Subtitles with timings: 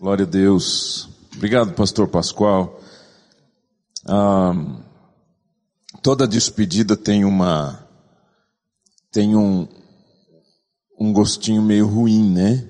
[0.00, 1.08] Glória a Deus.
[1.34, 2.80] Obrigado, pastor Pascoal.
[4.06, 4.54] Ah,
[6.00, 7.84] toda despedida tem uma,
[9.10, 9.66] tem um,
[11.00, 12.64] um gostinho meio ruim, né?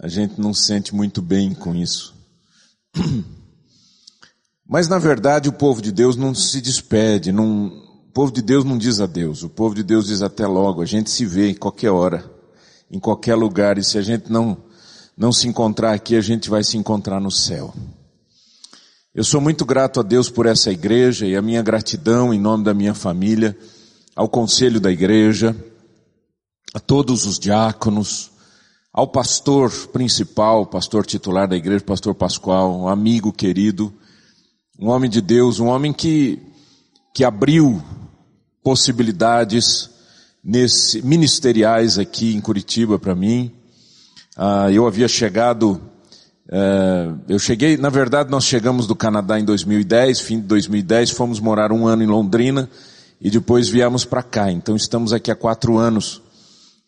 [0.00, 2.12] A gente não sente muito bem com isso.
[4.66, 8.64] Mas na verdade o povo de Deus não se despede, não, o povo de Deus
[8.64, 11.54] não diz adeus, o povo de Deus diz até logo, a gente se vê em
[11.54, 12.28] qualquer hora,
[12.90, 14.71] em qualquer lugar, e se a gente não,
[15.16, 17.74] não se encontrar aqui, a gente vai se encontrar no céu.
[19.14, 22.64] Eu sou muito grato a Deus por essa igreja e a minha gratidão em nome
[22.64, 23.56] da minha família,
[24.16, 25.54] ao conselho da igreja,
[26.72, 28.30] a todos os diáconos,
[28.92, 33.92] ao pastor principal, pastor titular da igreja, pastor Pascoal, um amigo querido,
[34.78, 36.40] um homem de Deus, um homem que,
[37.14, 37.82] que abriu
[38.62, 39.90] possibilidades
[40.42, 43.52] nesse, ministeriais aqui em Curitiba para mim.
[44.36, 45.80] Ah, eu havia chegado,
[46.48, 51.38] eh, eu cheguei, na verdade nós chegamos do Canadá em 2010, fim de 2010, fomos
[51.38, 52.68] morar um ano em Londrina
[53.20, 54.50] e depois viemos para cá.
[54.50, 56.22] Então estamos aqui há quatro anos.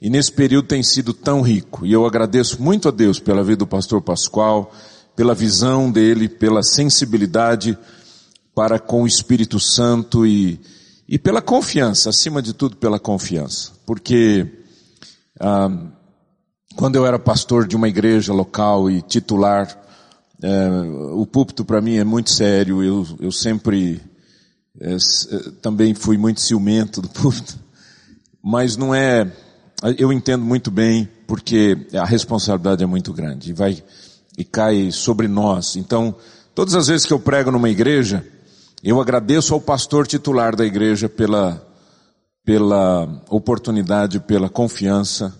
[0.00, 1.86] E nesse período tem sido tão rico.
[1.86, 4.72] E eu agradeço muito a Deus pela vida do pastor Pascoal,
[5.14, 7.78] pela visão dele, pela sensibilidade
[8.54, 10.60] para com o Espírito Santo e,
[11.08, 13.72] e pela confiança, acima de tudo pela confiança.
[13.86, 14.47] Porque
[15.38, 15.70] ah,
[16.77, 19.69] quando eu era pastor de uma igreja local e titular,
[20.42, 20.69] é,
[21.12, 24.00] o púlpito para mim é muito sério, eu, eu sempre
[24.81, 24.97] é,
[25.62, 27.58] também fui muito ciumento do púlpito,
[28.42, 29.31] mas não é,
[29.98, 33.50] eu entendo muito bem porque a responsabilidade é muito grande.
[33.50, 33.83] E vai,
[34.36, 35.77] e cai sobre nós.
[35.77, 36.14] Então,
[36.55, 38.27] todas as vezes que eu prego numa igreja,
[38.83, 41.66] eu agradeço ao pastor titular da igreja pela,
[42.44, 45.34] pela oportunidade, pela confiança,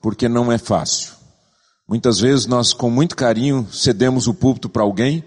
[0.00, 1.12] porque não é fácil.
[1.88, 5.24] Muitas vezes nós, com muito carinho, cedemos o púlpito para alguém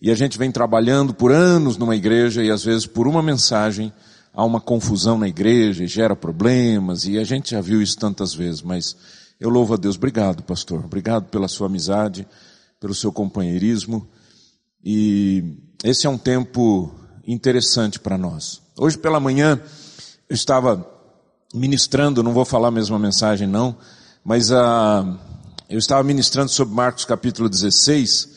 [0.00, 3.90] e a gente vem trabalhando por anos numa igreja e às vezes por uma mensagem
[4.34, 8.34] há uma confusão na igreja e gera problemas e a gente já viu isso tantas
[8.34, 8.94] vezes, mas
[9.40, 9.96] eu louvo a Deus.
[9.96, 10.84] Obrigado, pastor.
[10.84, 12.28] Obrigado pela sua amizade,
[12.78, 14.06] pelo seu companheirismo
[14.84, 16.94] e esse é um tempo
[17.26, 18.60] interessante para nós.
[18.76, 19.58] Hoje pela manhã
[20.28, 20.86] eu estava
[21.54, 23.74] ministrando, não vou falar a mesma mensagem não,
[24.24, 25.18] mas uh,
[25.68, 28.28] eu estava ministrando sobre Marcos capítulo 16,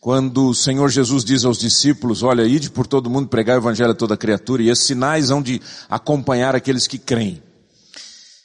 [0.00, 3.90] quando o Senhor Jesus diz aos discípulos, olha, ide por todo mundo pregar o evangelho
[3.90, 7.42] a toda criatura, e esses sinais hão de acompanhar aqueles que creem.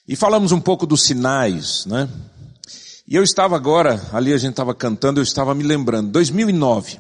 [0.06, 2.10] E falamos um pouco dos sinais, né?
[3.08, 7.00] E eu estava agora, ali a gente estava cantando, eu estava me lembrando, 2009.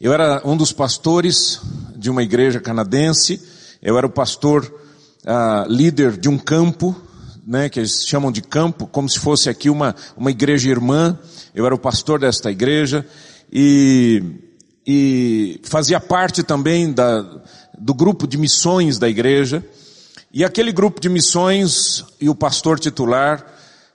[0.00, 1.60] Eu era um dos pastores
[1.96, 3.40] de uma igreja canadense,
[3.80, 4.64] eu era o pastor
[5.24, 6.96] uh, líder de um campo
[7.46, 11.18] né, que eles chamam de campo, como se fosse aqui uma, uma igreja irmã.
[11.54, 13.06] Eu era o pastor desta igreja
[13.52, 14.22] e,
[14.86, 17.24] e fazia parte também da,
[17.78, 19.64] do grupo de missões da igreja.
[20.32, 23.44] E aquele grupo de missões e o pastor titular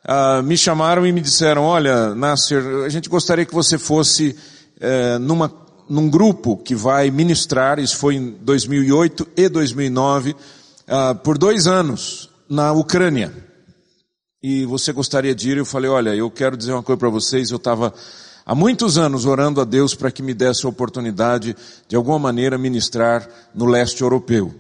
[0.03, 4.36] uh, me chamaram e me disseram, olha, Nasser, a gente gostaria que você fosse
[4.78, 5.52] uh, numa,
[5.90, 10.36] num grupo que vai ministrar, isso foi em 2008 e 2009, uh,
[10.88, 13.34] ah, por dois anos na Ucrânia.
[14.41, 15.58] E você gostaria de ir?
[15.58, 17.94] Eu falei, olha, eu quero dizer uma coisa para vocês, eu estava
[18.46, 21.56] há muitos anos orando a Deus para que me desse a oportunidade
[21.88, 24.53] de alguma maneira ministrar no leste europeu.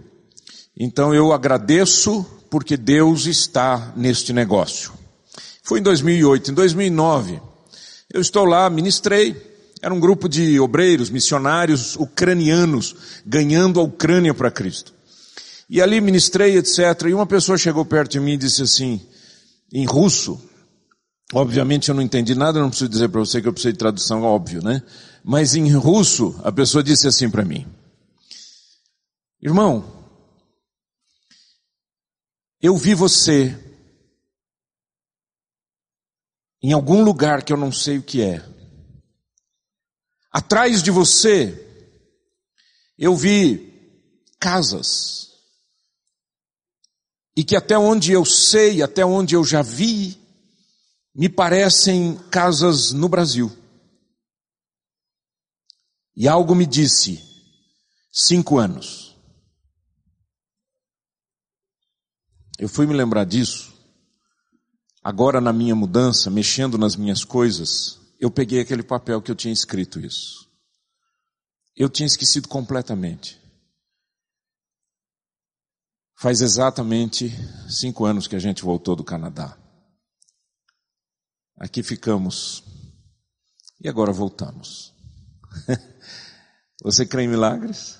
[0.75, 4.91] Então eu agradeço porque Deus está neste negócio.
[5.63, 7.41] Foi em 2008, em 2009,
[8.13, 9.35] eu estou lá, ministrei,
[9.81, 12.95] era um grupo de obreiros, missionários ucranianos,
[13.25, 14.96] ganhando a Ucrânia para Cristo.
[15.69, 16.79] E ali ministrei, etc.
[17.09, 19.05] E uma pessoa chegou perto de mim e disse assim,
[19.71, 20.41] em russo,
[21.33, 24.23] obviamente eu não entendi nada, não preciso dizer para você que eu preciso de tradução,
[24.23, 24.81] óbvio, né?
[25.23, 27.67] Mas em russo, a pessoa disse assim para mim,
[29.41, 29.93] irmão,
[32.61, 33.55] eu vi você
[36.63, 38.43] em algum lugar que eu não sei o que é.
[40.31, 41.63] Atrás de você,
[42.97, 43.73] eu vi
[44.39, 45.26] casas
[47.37, 50.19] e que até onde eu sei, até onde eu já vi,
[51.13, 53.55] me parecem casas no Brasil.
[56.15, 57.23] E algo me disse,
[58.11, 59.15] cinco anos.
[62.57, 63.71] Eu fui me lembrar disso,
[65.03, 69.53] agora na minha mudança, mexendo nas minhas coisas, eu peguei aquele papel que eu tinha
[69.53, 70.49] escrito isso.
[71.75, 73.39] Eu tinha esquecido completamente.
[76.19, 77.31] Faz exatamente
[77.69, 79.55] cinco anos que a gente voltou do Canadá.
[81.59, 82.63] Aqui ficamos
[83.79, 84.91] E agora voltamos.
[86.81, 87.99] Você crê em milagres?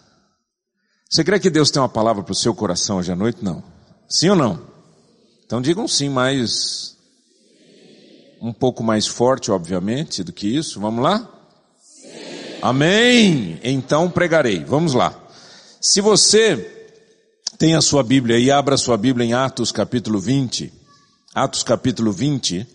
[1.08, 3.44] Você crê que Deus tem uma palavra para o seu coração hoje à noite?
[3.44, 3.64] Não.
[4.10, 4.68] Sim ou não?
[5.46, 6.98] Então digam sim, mas
[8.42, 10.80] um pouco mais forte, obviamente, do que isso.
[10.80, 11.20] Vamos lá?
[11.80, 12.10] Sim.
[12.64, 13.60] Amém!
[13.64, 14.64] Então pregarei.
[14.64, 15.16] Vamos lá.
[15.80, 16.77] Se você
[17.58, 20.72] tem a sua Bíblia e abra sua Bíblia em Atos capítulo 20,
[21.34, 22.68] Atos capítulo 20,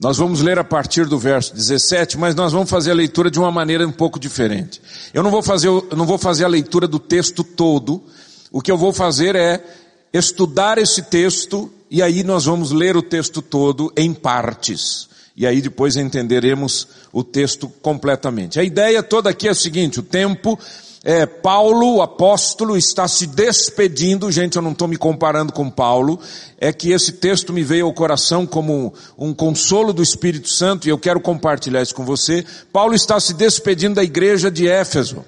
[0.00, 3.38] nós vamos ler a partir do verso 17, mas nós vamos fazer a leitura de
[3.38, 4.82] uma maneira um pouco diferente.
[5.14, 8.02] Eu não vou fazer, não vou fazer a leitura do texto todo.
[8.50, 9.64] O que eu vou fazer é
[10.12, 15.08] estudar esse texto e aí nós vamos ler o texto todo em partes.
[15.36, 18.58] E aí depois entenderemos o texto completamente.
[18.58, 20.58] A ideia toda aqui é a seguinte, o tempo
[21.08, 26.18] é, Paulo, o apóstolo, está se despedindo, gente, eu não estou me comparando com Paulo,
[26.58, 30.90] é que esse texto me veio ao coração como um consolo do Espírito Santo e
[30.90, 32.44] eu quero compartilhar isso com você.
[32.72, 35.24] Paulo está se despedindo da igreja de Éfeso.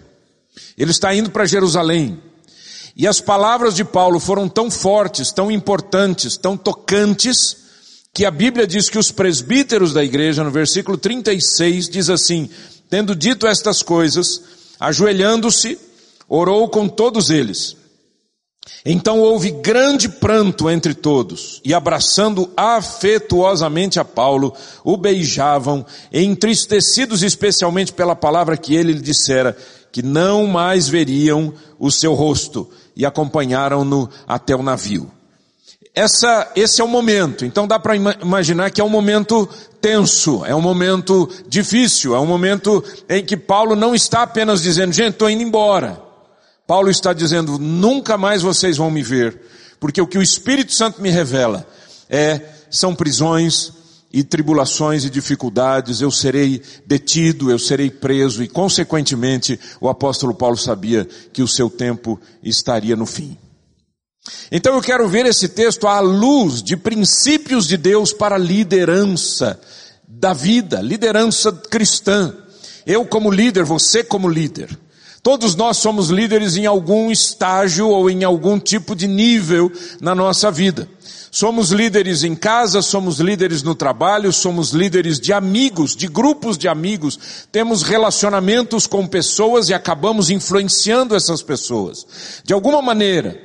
[0.76, 2.20] Ele está indo para Jerusalém.
[2.96, 7.56] E as palavras de Paulo foram tão fortes, tão importantes, tão tocantes,
[8.12, 12.50] que a Bíblia diz que os presbíteros da igreja, no versículo 36, diz assim,
[12.90, 15.78] tendo dito estas coisas, Ajoelhando-se,
[16.28, 17.76] orou com todos eles.
[18.84, 24.54] Então houve grande pranto entre todos, e abraçando afetuosamente a Paulo,
[24.84, 29.56] o beijavam, entristecidos especialmente pela palavra que ele lhe dissera,
[29.90, 35.10] que não mais veriam o seu rosto, e acompanharam-no até o navio.
[35.98, 37.44] Essa, esse é o momento.
[37.44, 39.48] Então dá para imaginar que é um momento
[39.80, 44.92] tenso, é um momento difícil, é um momento em que Paulo não está apenas dizendo,
[44.92, 46.00] gente, estou indo embora.
[46.68, 49.40] Paulo está dizendo, nunca mais vocês vão me ver,
[49.80, 51.66] porque o que o Espírito Santo me revela
[52.08, 53.72] é, são prisões
[54.12, 60.56] e tribulações e dificuldades, eu serei detido, eu serei preso e consequentemente o apóstolo Paulo
[60.56, 63.36] sabia que o seu tempo estaria no fim.
[64.50, 69.58] Então eu quero ver esse texto à luz de princípios de Deus para liderança
[70.06, 72.34] da vida, liderança cristã.
[72.86, 74.76] Eu como líder, você como líder.
[75.22, 79.70] Todos nós somos líderes em algum estágio ou em algum tipo de nível
[80.00, 80.88] na nossa vida.
[81.30, 86.66] Somos líderes em casa, somos líderes no trabalho, somos líderes de amigos, de grupos de
[86.66, 92.06] amigos, temos relacionamentos com pessoas e acabamos influenciando essas pessoas.
[92.44, 93.38] De alguma maneira,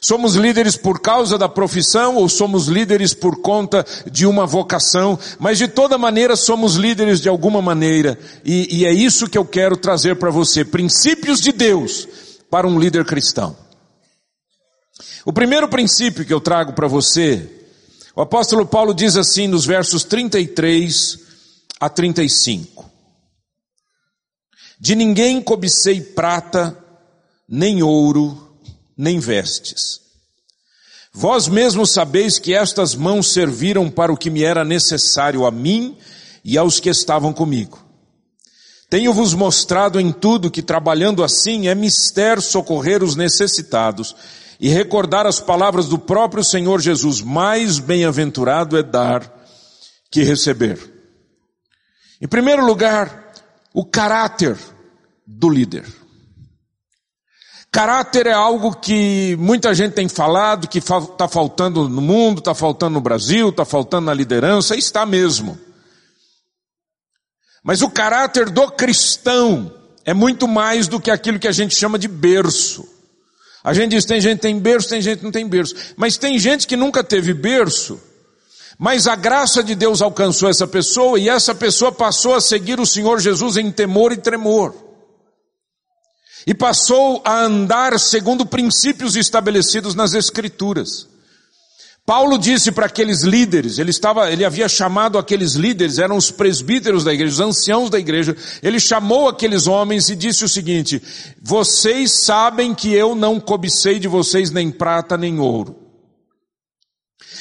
[0.00, 5.58] Somos líderes por causa da profissão ou somos líderes por conta de uma vocação, mas
[5.58, 9.76] de toda maneira somos líderes de alguma maneira, e, e é isso que eu quero
[9.76, 12.06] trazer para você, princípios de Deus
[12.50, 13.56] para um líder cristão.
[15.24, 17.50] O primeiro princípio que eu trago para você,
[18.14, 21.18] o apóstolo Paulo diz assim nos versos 33
[21.80, 22.88] a 35.
[24.78, 26.78] De ninguém cobicei prata,
[27.48, 28.45] nem ouro,
[28.96, 30.00] nem vestes.
[31.12, 35.96] Vós mesmos sabeis que estas mãos serviram para o que me era necessário a mim
[36.44, 37.84] e aos que estavam comigo.
[38.88, 44.14] Tenho-vos mostrado em tudo que trabalhando assim é mister socorrer os necessitados
[44.60, 49.30] e recordar as palavras do próprio Senhor Jesus, mais bem-aventurado é dar
[50.10, 50.78] que receber.
[52.20, 53.32] Em primeiro lugar,
[53.74, 54.56] o caráter
[55.26, 55.84] do líder.
[57.70, 62.94] Caráter é algo que muita gente tem falado, que está faltando no mundo, está faltando
[62.94, 65.58] no Brasil, está faltando na liderança, está mesmo.
[67.62, 69.72] Mas o caráter do cristão
[70.04, 72.88] é muito mais do que aquilo que a gente chama de berço.
[73.62, 75.74] A gente diz, tem gente que tem berço, tem gente que não tem berço.
[75.96, 78.00] Mas tem gente que nunca teve berço,
[78.78, 82.86] mas a graça de Deus alcançou essa pessoa e essa pessoa passou a seguir o
[82.86, 84.85] Senhor Jesus em temor e tremor
[86.46, 91.08] e passou a andar segundo princípios estabelecidos nas escrituras.
[92.06, 97.02] Paulo disse para aqueles líderes, ele estava, ele havia chamado aqueles líderes, eram os presbíteros
[97.02, 101.02] da igreja, os anciãos da igreja, ele chamou aqueles homens e disse o seguinte,
[101.42, 105.84] vocês sabem que eu não cobicei de vocês nem prata nem ouro.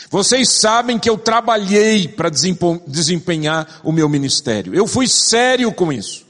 [0.09, 4.74] Vocês sabem que eu trabalhei para desempenhar o meu ministério.
[4.74, 6.25] Eu fui sério com isso.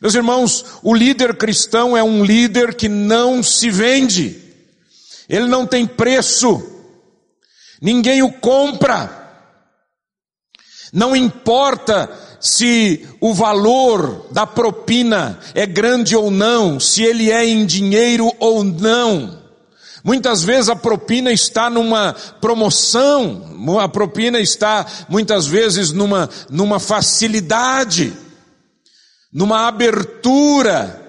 [0.00, 4.40] Meus irmãos, o líder cristão é um líder que não se vende.
[5.28, 6.62] Ele não tem preço.
[7.80, 9.24] Ninguém o compra.
[10.92, 12.10] Não importa
[12.40, 18.62] se o valor da propina é grande ou não, se ele é em dinheiro ou
[18.62, 19.44] não.
[20.04, 23.42] Muitas vezes a propina está numa promoção,
[23.80, 28.16] a propina está muitas vezes numa, numa facilidade,
[29.32, 31.02] numa abertura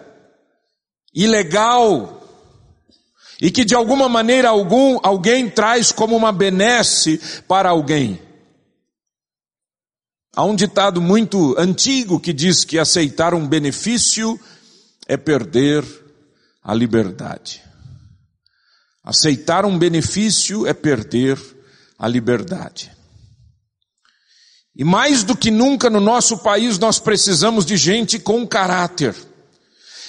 [1.13, 2.17] ilegal,
[3.41, 8.19] e que de alguma maneira algum, alguém traz como uma benesse para alguém.
[10.36, 14.39] Há um ditado muito antigo que diz que aceitar um benefício
[15.07, 15.83] é perder
[16.63, 17.63] a liberdade.
[19.03, 21.39] Aceitar um benefício é perder
[21.97, 22.91] a liberdade.
[24.77, 29.15] E mais do que nunca no nosso país nós precisamos de gente com caráter.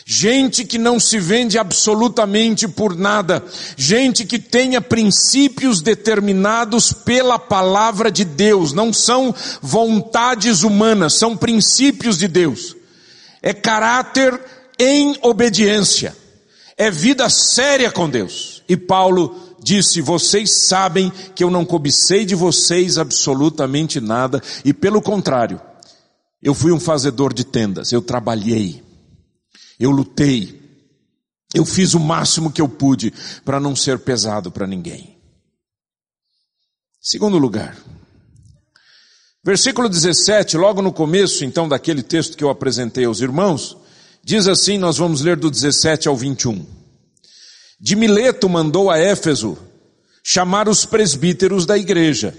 [0.05, 3.43] Gente que não se vende absolutamente por nada.
[3.77, 8.73] Gente que tenha princípios determinados pela palavra de Deus.
[8.73, 12.77] Não são vontades humanas, são princípios de Deus.
[13.43, 14.39] É caráter
[14.79, 16.15] em obediência.
[16.77, 18.63] É vida séria com Deus.
[18.69, 25.03] E Paulo disse: Vocês sabem que eu não cobicei de vocês absolutamente nada, e pelo
[25.03, 25.61] contrário,
[26.43, 28.83] eu fui um fazedor de tendas, eu trabalhei,
[29.79, 30.61] eu lutei,
[31.55, 33.13] eu fiz o máximo que eu pude
[33.45, 35.17] para não ser pesado para ninguém.
[37.01, 37.77] Segundo lugar,
[39.43, 43.77] versículo 17, logo no começo então daquele texto que eu apresentei aos irmãos,
[44.23, 46.78] diz assim: nós vamos ler do 17 ao 21.
[47.81, 49.57] De Mileto mandou a Éfeso
[50.23, 52.37] chamar os presbíteros da igreja.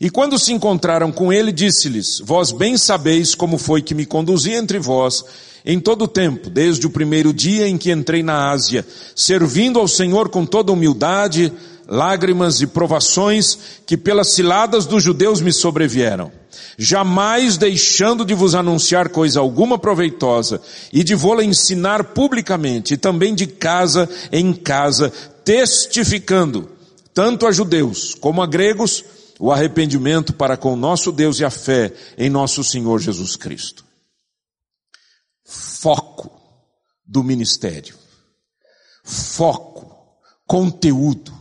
[0.00, 4.52] E quando se encontraram com ele, disse-lhes, vós bem sabeis como foi que me conduzi
[4.52, 5.24] entre vós
[5.64, 9.86] em todo o tempo, desde o primeiro dia em que entrei na Ásia, servindo ao
[9.86, 11.52] Senhor com toda humildade,
[11.86, 16.30] lágrimas e provações que pelas ciladas dos judeus me sobrevieram
[16.78, 20.60] jamais deixando de vos anunciar coisa alguma proveitosa
[20.92, 25.12] e de vô-la ensinar publicamente e também de casa em casa,
[25.44, 26.70] testificando,
[27.12, 29.04] tanto a judeus como a gregos,
[29.38, 33.84] o arrependimento para com nosso Deus e a fé em nosso Senhor Jesus Cristo.
[35.44, 36.30] Foco
[37.04, 37.96] do ministério.
[39.04, 39.94] Foco,
[40.46, 41.33] conteúdo.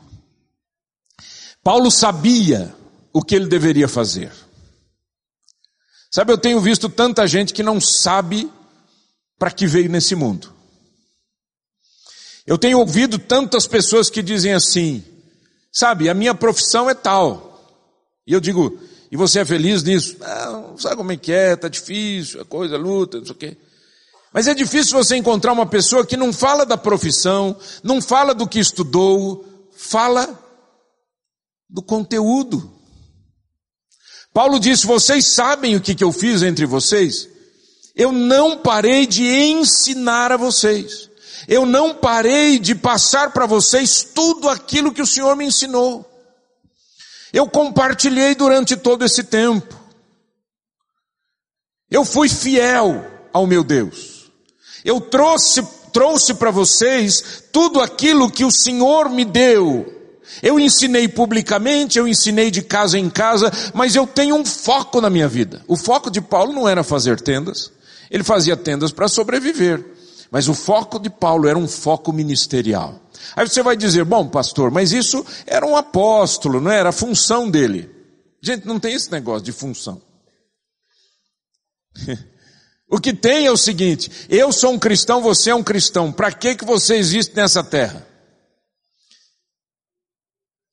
[1.64, 2.76] Paulo sabia
[3.14, 4.32] o que ele deveria fazer.
[6.12, 8.52] Sabe, eu tenho visto tanta gente que não sabe
[9.40, 10.54] para que veio nesse mundo.
[12.46, 15.04] Eu tenho ouvido tantas pessoas que dizem assim,
[15.72, 17.50] sabe, a minha profissão é tal.
[18.28, 18.78] E eu digo,
[19.10, 20.18] e você é feliz nisso?
[20.20, 23.38] Não, sabe como é que é, tá difícil, a coisa, a luta, não sei o
[23.38, 23.58] quê.
[24.34, 28.48] Mas é difícil você encontrar uma pessoa que não fala da profissão, não fala do
[28.48, 30.43] que estudou, fala
[31.70, 32.72] do conteúdo.
[34.34, 37.30] Paulo disse: Vocês sabem o que, que eu fiz entre vocês?
[37.96, 41.10] Eu não parei de ensinar a vocês.
[41.48, 46.10] Eu não parei de passar para vocês tudo aquilo que o Senhor me ensinou.
[47.32, 49.78] Eu compartilhei durante todo esse tempo.
[51.90, 54.32] Eu fui fiel ao meu Deus.
[54.84, 60.03] Eu trouxe, trouxe para vocês tudo aquilo que o Senhor me deu
[60.42, 65.10] eu ensinei publicamente, eu ensinei de casa em casa, mas eu tenho um foco na
[65.10, 65.62] minha vida.
[65.68, 67.72] O foco de Paulo não era fazer tendas,
[68.10, 69.84] ele fazia tendas para sobreviver.
[70.32, 73.00] Mas o foco de Paulo era um foco ministerial.
[73.36, 77.50] Aí você vai dizer, bom pastor, mas isso era um apóstolo, não era a função
[77.50, 77.90] dele.
[78.42, 80.02] Gente, não tem esse negócio de função.
[82.90, 86.32] o que tem é o seguinte, eu sou um cristão, você é um cristão, para
[86.32, 88.13] que que você existe nessa terra?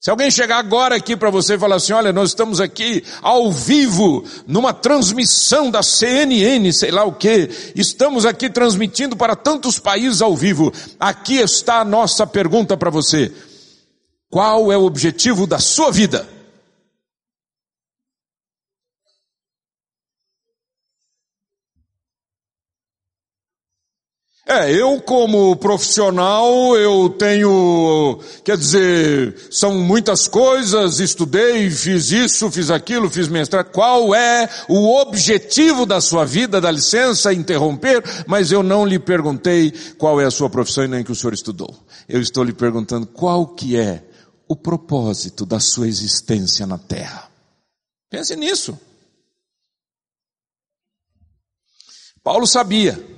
[0.03, 3.51] Se alguém chegar agora aqui para você e falar assim, olha, nós estamos aqui ao
[3.51, 10.19] vivo, numa transmissão da CNN, sei lá o que, estamos aqui transmitindo para tantos países
[10.19, 10.73] ao vivo.
[10.99, 13.31] Aqui está a nossa pergunta para você.
[14.27, 16.27] Qual é o objetivo da sua vida?
[24.45, 32.71] É, eu como profissional, eu tenho, quer dizer, são muitas coisas, estudei, fiz isso, fiz
[32.71, 33.71] aquilo, fiz mestrado.
[33.71, 36.59] Qual é o objetivo da sua vida?
[36.59, 41.03] Dá licença interromper, mas eu não lhe perguntei qual é a sua profissão e nem
[41.03, 41.73] que o senhor estudou.
[42.09, 44.03] Eu estou lhe perguntando qual que é
[44.47, 47.29] o propósito da sua existência na Terra.
[48.09, 48.77] Pense nisso.
[52.23, 53.10] Paulo sabia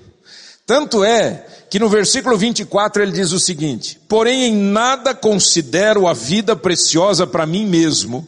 [0.66, 6.14] tanto é que no versículo 24 ele diz o seguinte: Porém, em nada considero a
[6.14, 8.28] vida preciosa para mim mesmo,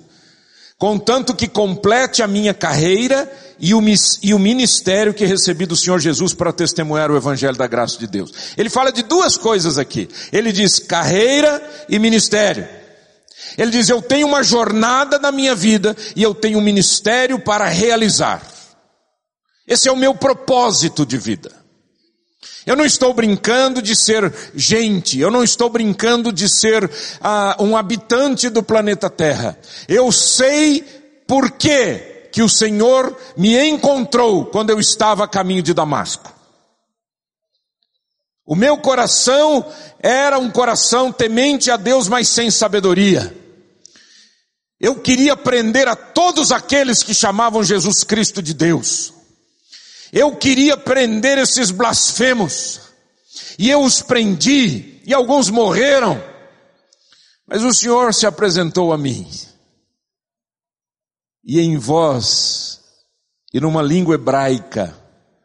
[0.77, 3.81] contanto que complete a minha carreira e o,
[4.21, 8.07] e o ministério que recebi do Senhor Jesus para testemunhar o Evangelho da graça de
[8.07, 8.31] Deus.
[8.57, 10.09] Ele fala de duas coisas aqui.
[10.31, 12.67] Ele diz carreira e ministério.
[13.57, 17.65] Ele diz, eu tenho uma jornada na minha vida e eu tenho um ministério para
[17.69, 18.45] realizar.
[19.67, 21.64] Esse é o meu propósito de vida.
[22.65, 27.77] Eu não estou brincando de ser gente, eu não estou brincando de ser uh, um
[27.77, 29.57] habitante do planeta Terra.
[29.87, 30.81] Eu sei
[31.27, 36.33] por que que o Senhor me encontrou quando eu estava a caminho de Damasco.
[38.45, 39.65] O meu coração
[39.99, 43.35] era um coração temente a Deus, mas sem sabedoria.
[44.79, 49.14] Eu queria prender a todos aqueles que chamavam Jesus Cristo de Deus.
[50.15, 52.79] Eu queria prender esses blasfemos.
[53.59, 56.23] E eu os prendi, e alguns morreram.
[57.45, 59.29] Mas o Senhor se apresentou a mim.
[61.43, 62.81] E em voz,
[63.53, 64.97] e numa língua hebraica,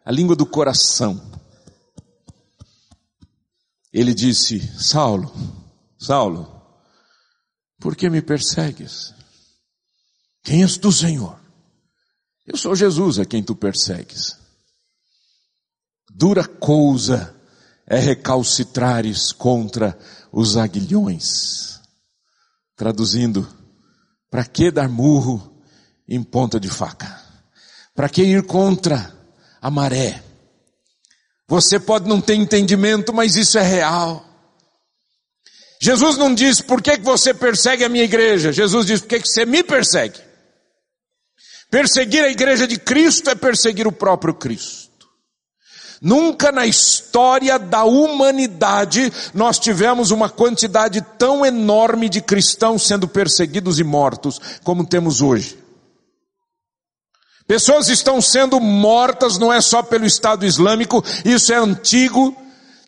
[0.05, 1.21] a língua do coração,
[3.93, 5.35] ele disse: Saulo,
[5.99, 6.63] Saulo,
[7.81, 9.13] por que me persegues?
[10.45, 11.41] Quem és tu, Senhor?
[12.47, 14.40] Eu sou Jesus a quem tu persegues.
[16.15, 17.35] Dura coisa
[17.87, 19.99] é recalcitrares contra
[20.33, 21.81] os aguilhões.
[22.77, 23.49] Traduzindo,
[24.31, 25.63] para que dar murro
[26.09, 27.21] em ponta de faca?
[27.95, 29.15] Para que ir contra
[29.61, 30.23] a maré?
[31.49, 34.25] Você pode não ter entendimento, mas isso é real.
[35.81, 38.53] Jesus não diz, por que você persegue a minha igreja?
[38.53, 40.21] Jesus diz, por que você me persegue?
[41.71, 44.90] Perseguir a igreja de Cristo é perseguir o próprio Cristo.
[46.01, 53.79] Nunca na história da humanidade nós tivemos uma quantidade tão enorme de cristãos sendo perseguidos
[53.79, 55.59] e mortos como temos hoje.
[57.47, 62.35] Pessoas estão sendo mortas não é só pelo Estado Islâmico, isso é antigo.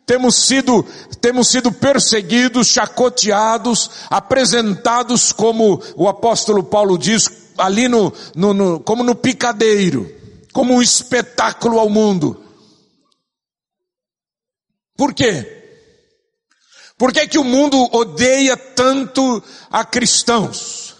[0.05, 0.85] Temos sido,
[1.21, 9.03] temos sido perseguidos, chacoteados, apresentados como o apóstolo Paulo diz, ali no, no, no, como
[9.03, 10.09] no picadeiro,
[10.51, 12.42] como um espetáculo ao mundo.
[15.03, 15.45] Por quê?
[16.97, 20.95] Por que, que o mundo odeia tanto a cristãos?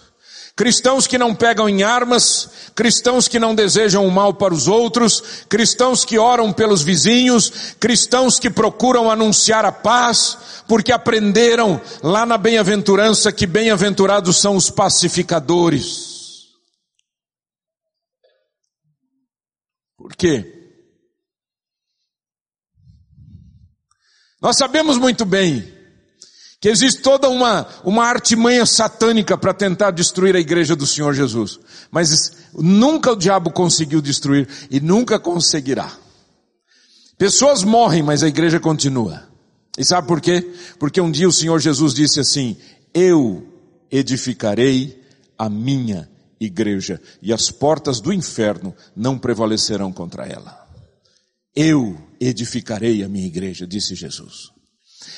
[0.58, 5.46] Cristãos que não pegam em armas, cristãos que não desejam o mal para os outros,
[5.48, 10.38] cristãos que oram pelos vizinhos, cristãos que procuram anunciar a paz,
[10.68, 16.50] porque aprenderam lá na bem-aventurança que bem-aventurados são os pacificadores.
[19.96, 20.53] Por quê?
[24.44, 25.66] Nós sabemos muito bem
[26.60, 31.58] que existe toda uma, uma artimanha satânica para tentar destruir a igreja do Senhor Jesus.
[31.90, 35.90] Mas nunca o diabo conseguiu destruir e nunca conseguirá.
[37.18, 39.24] Pessoas morrem, mas a igreja continua.
[39.78, 40.54] E sabe por quê?
[40.78, 42.58] Porque um dia o Senhor Jesus disse assim,
[42.94, 43.48] eu
[43.90, 45.02] edificarei
[45.38, 50.68] a minha igreja, e as portas do inferno não prevalecerão contra ela.
[51.56, 54.52] Eu edificarei a minha igreja, disse Jesus.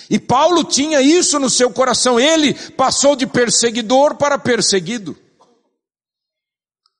[0.10, 5.18] E Paulo tinha isso no seu coração, ele passou de perseguidor para perseguido.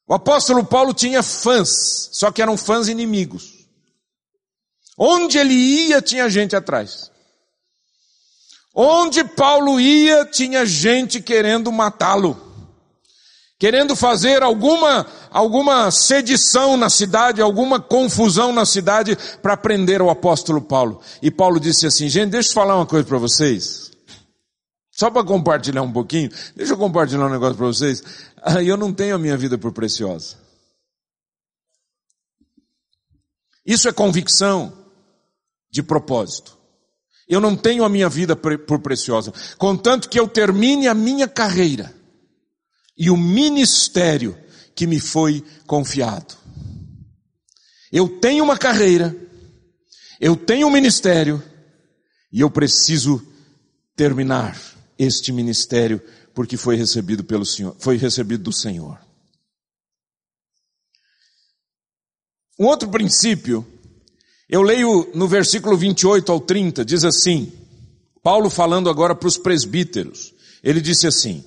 [0.08, 3.66] O apóstolo Paulo tinha fãs, só que eram fãs inimigos.
[4.98, 7.12] Onde ele ia, tinha gente atrás.
[8.74, 12.45] Onde Paulo ia, tinha gente querendo matá-lo
[13.58, 20.62] querendo fazer alguma, alguma sedição na cidade, alguma confusão na cidade para prender o apóstolo
[20.62, 21.02] Paulo.
[21.22, 23.92] E Paulo disse assim, gente, deixa eu falar uma coisa para vocês.
[24.92, 28.04] Só para compartilhar um pouquinho, deixa eu compartilhar um negócio para vocês.
[28.42, 30.38] Ah, eu não tenho a minha vida por preciosa.
[33.66, 34.72] Isso é convicção
[35.72, 36.56] de propósito.
[37.28, 39.34] Eu não tenho a minha vida por preciosa.
[39.58, 41.92] Contanto que eu termine a minha carreira
[42.98, 44.38] e o ministério
[44.74, 46.36] que me foi confiado.
[47.92, 49.16] Eu tenho uma carreira,
[50.20, 51.42] eu tenho um ministério,
[52.32, 53.26] e eu preciso
[53.96, 54.60] terminar
[54.98, 56.02] este ministério
[56.34, 59.00] porque foi recebido pelo Senhor, foi recebido do Senhor.
[62.60, 63.66] Um outro princípio,
[64.50, 67.52] eu leio no versículo 28 ao 30, diz assim,
[68.22, 71.44] Paulo falando agora para os presbíteros, ele disse assim,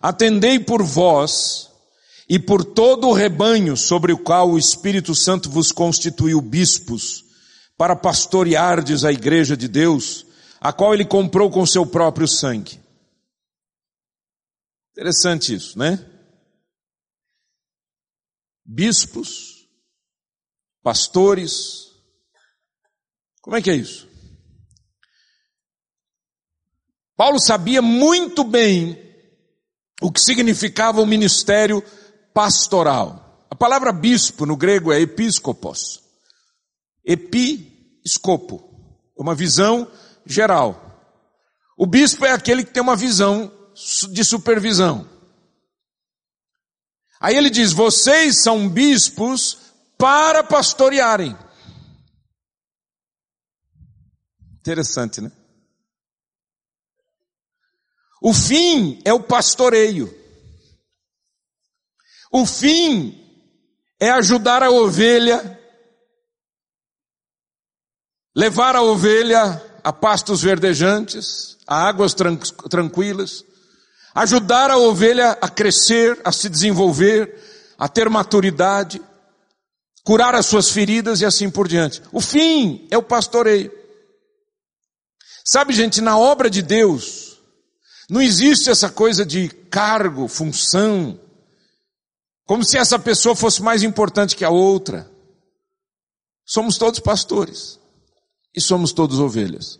[0.00, 1.70] Atendei por vós
[2.28, 7.24] e por todo o rebanho sobre o qual o Espírito Santo vos constituiu bispos,
[7.76, 10.26] para pastoreardes a igreja de Deus,
[10.60, 12.80] a qual ele comprou com seu próprio sangue.
[14.92, 16.06] Interessante isso, né?
[18.70, 19.68] bispos,
[20.80, 21.90] pastores.
[23.42, 24.08] Como é que é isso?
[27.16, 29.09] Paulo sabia muito bem
[30.00, 31.82] o que significava o ministério
[32.32, 33.46] pastoral.
[33.50, 36.02] A palavra bispo no grego é episcopos.
[37.04, 38.68] Episcopo.
[39.16, 39.90] Uma visão
[40.24, 40.86] geral.
[41.76, 43.52] O bispo é aquele que tem uma visão
[44.10, 45.08] de supervisão.
[47.20, 49.58] Aí ele diz: vocês são bispos
[49.98, 51.36] para pastorearem.
[54.60, 55.32] Interessante, né?
[58.20, 60.14] O fim é o pastoreio.
[62.30, 63.16] O fim
[63.98, 65.58] é ajudar a ovelha,
[68.36, 73.44] levar a ovelha a pastos verdejantes, a águas tranquilas,
[74.14, 79.00] ajudar a ovelha a crescer, a se desenvolver, a ter maturidade,
[80.04, 82.02] curar as suas feridas e assim por diante.
[82.12, 83.72] O fim é o pastoreio.
[85.44, 87.29] Sabe, gente, na obra de Deus,
[88.10, 91.18] não existe essa coisa de cargo, função,
[92.44, 95.08] como se essa pessoa fosse mais importante que a outra.
[96.44, 97.78] Somos todos pastores
[98.52, 99.78] e somos todos ovelhas.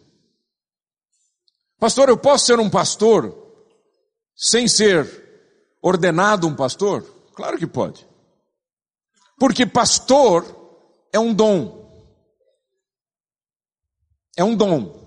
[1.80, 3.36] Pastor, eu posso ser um pastor
[4.36, 7.02] sem ser ordenado um pastor?
[7.34, 8.06] Claro que pode.
[9.40, 10.44] Porque pastor
[11.12, 11.90] é um dom.
[14.36, 14.99] É um dom.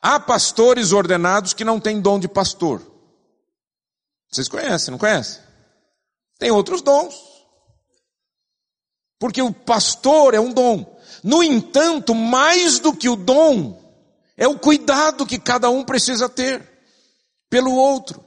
[0.00, 2.82] Há pastores ordenados que não têm dom de pastor.
[4.30, 5.42] Vocês conhecem, não conhecem?
[6.38, 7.14] Tem outros dons.
[9.18, 10.98] Porque o pastor é um dom.
[11.22, 13.82] No entanto, mais do que o dom,
[14.36, 16.68] é o cuidado que cada um precisa ter
[17.48, 18.24] pelo outro.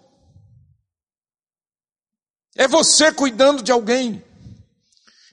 [2.55, 4.23] É você cuidando de alguém.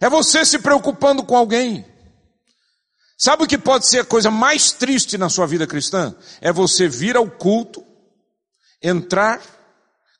[0.00, 1.84] É você se preocupando com alguém.
[3.18, 6.14] Sabe o que pode ser a coisa mais triste na sua vida cristã?
[6.40, 7.84] É você vir ao culto,
[8.82, 9.40] entrar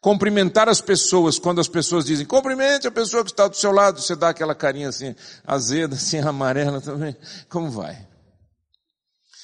[0.07, 4.01] Cumprimentar as pessoas, quando as pessoas dizem, cumprimente a pessoa que está do seu lado,
[4.01, 7.17] você dá aquela carinha assim, azeda, assim, amarela também.
[7.49, 8.07] Como vai?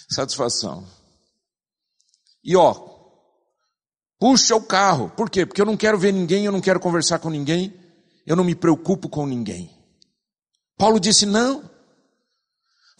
[0.08, 0.86] Satisfação.
[2.44, 2.74] E ó,
[4.20, 5.10] puxa o carro.
[5.16, 5.44] Por quê?
[5.44, 7.74] Porque eu não quero ver ninguém, eu não quero conversar com ninguém,
[8.24, 9.68] eu não me preocupo com ninguém.
[10.78, 11.68] Paulo disse, não.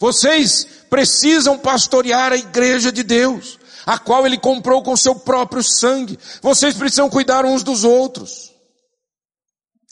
[0.03, 6.19] Vocês precisam pastorear a igreja de Deus a qual ele comprou com seu próprio sangue.
[6.41, 8.51] Vocês precisam cuidar uns dos outros.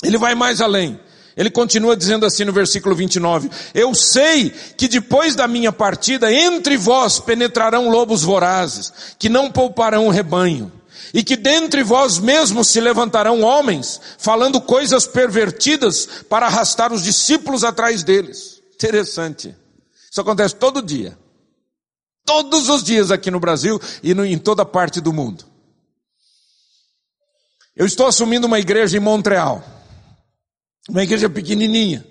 [0.03, 0.99] Ele vai mais além.
[1.37, 6.75] Ele continua dizendo assim no versículo 29, eu sei que depois da minha partida, entre
[6.75, 10.69] vós penetrarão lobos vorazes, que não pouparão o rebanho,
[11.13, 17.63] e que dentre vós mesmos se levantarão homens, falando coisas pervertidas para arrastar os discípulos
[17.63, 18.61] atrás deles.
[18.73, 19.60] Interessante.
[20.11, 21.17] Isso acontece todo dia.
[22.25, 25.45] Todos os dias aqui no Brasil e no, em toda parte do mundo.
[27.73, 29.63] Eu estou assumindo uma igreja em Montreal.
[30.89, 32.05] Uma igreja pequenininha.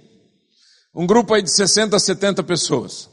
[0.94, 3.10] Um grupo aí de 60 a 70 pessoas.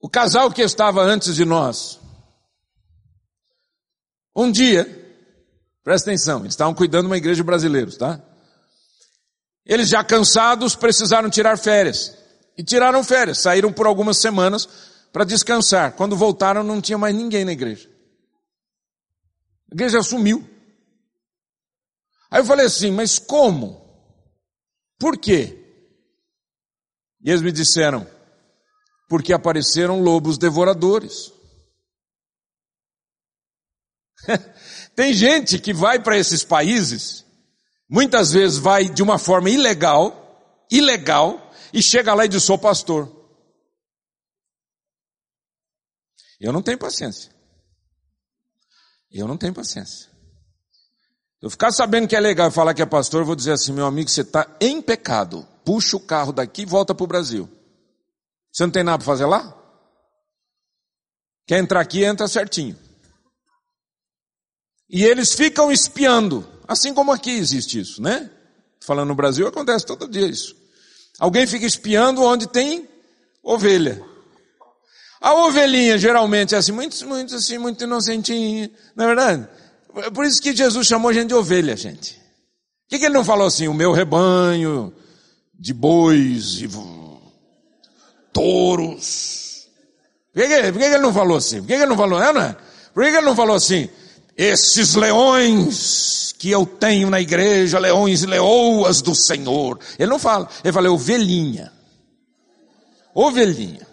[0.00, 2.00] O casal que estava antes de nós,
[4.34, 4.86] um dia,
[5.84, 8.29] presta atenção, estavam cuidando de uma igreja de brasileiros, tá?
[9.64, 12.16] Eles já cansados precisaram tirar férias.
[12.56, 14.68] E tiraram férias, saíram por algumas semanas
[15.12, 15.92] para descansar.
[15.92, 17.88] Quando voltaram, não tinha mais ninguém na igreja.
[19.70, 20.48] A igreja sumiu.
[22.30, 23.80] Aí eu falei assim, mas como?
[24.98, 25.56] Por quê?
[27.22, 28.06] E eles me disseram,
[29.08, 31.32] porque apareceram lobos devoradores.
[34.94, 37.24] Tem gente que vai para esses países,
[37.90, 43.10] muitas vezes vai de uma forma ilegal, ilegal, e chega lá e diz, sou pastor.
[46.40, 47.30] Eu não tenho paciência.
[49.10, 50.08] Eu não tenho paciência.
[51.42, 53.86] Eu ficar sabendo que é legal falar que é pastor, eu vou dizer assim, meu
[53.86, 55.46] amigo, você está em pecado.
[55.64, 57.48] Puxa o carro daqui e volta para o Brasil.
[58.52, 59.56] Você não tem nada para fazer lá?
[61.46, 62.78] Quer entrar aqui, entra certinho.
[64.88, 68.30] E eles ficam espiando, assim como aqui existe isso, né?
[68.78, 70.54] Falando no Brasil, acontece todo dia isso.
[71.18, 72.88] Alguém fica espiando onde tem
[73.42, 74.00] ovelha.
[75.20, 79.48] A ovelhinha geralmente é assim, muito, muito assim, muito inocentinha, não é verdade?
[80.14, 82.14] Por isso que Jesus chamou a gente de ovelha, gente.
[82.14, 84.94] Por que, que ele não falou assim, o meu rebanho
[85.52, 86.70] de bois e
[88.32, 89.68] touros?
[90.32, 91.58] Por que, que, por que, que ele não falou assim?
[91.58, 92.56] Por que, que ele não falou, é, não é?
[92.94, 93.88] Por que, que ele não falou assim,
[94.36, 99.78] esses leões que eu tenho na igreja, leões e leoas do Senhor.
[99.98, 101.70] Ele não fala, ele fala, ovelhinha.
[103.14, 103.86] Ovelhinha.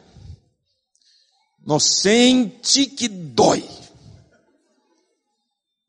[1.61, 3.67] Inocente que dói.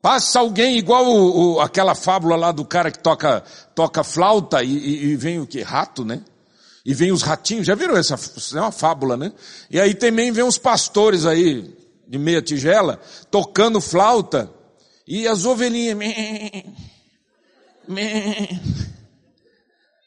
[0.01, 3.41] Passa alguém igual o, o, aquela fábula lá do cara que toca,
[3.73, 5.61] toca flauta e, e, e vem o que?
[5.61, 6.21] Rato, né?
[6.85, 8.15] E vem os ratinhos, já viram essa?
[8.57, 9.31] É uma fábula, né?
[9.71, 11.73] E aí também vem uns pastores aí,
[12.05, 12.99] de meia tigela,
[13.31, 14.58] tocando flauta,
[15.09, 15.97] e as ovelhinhas.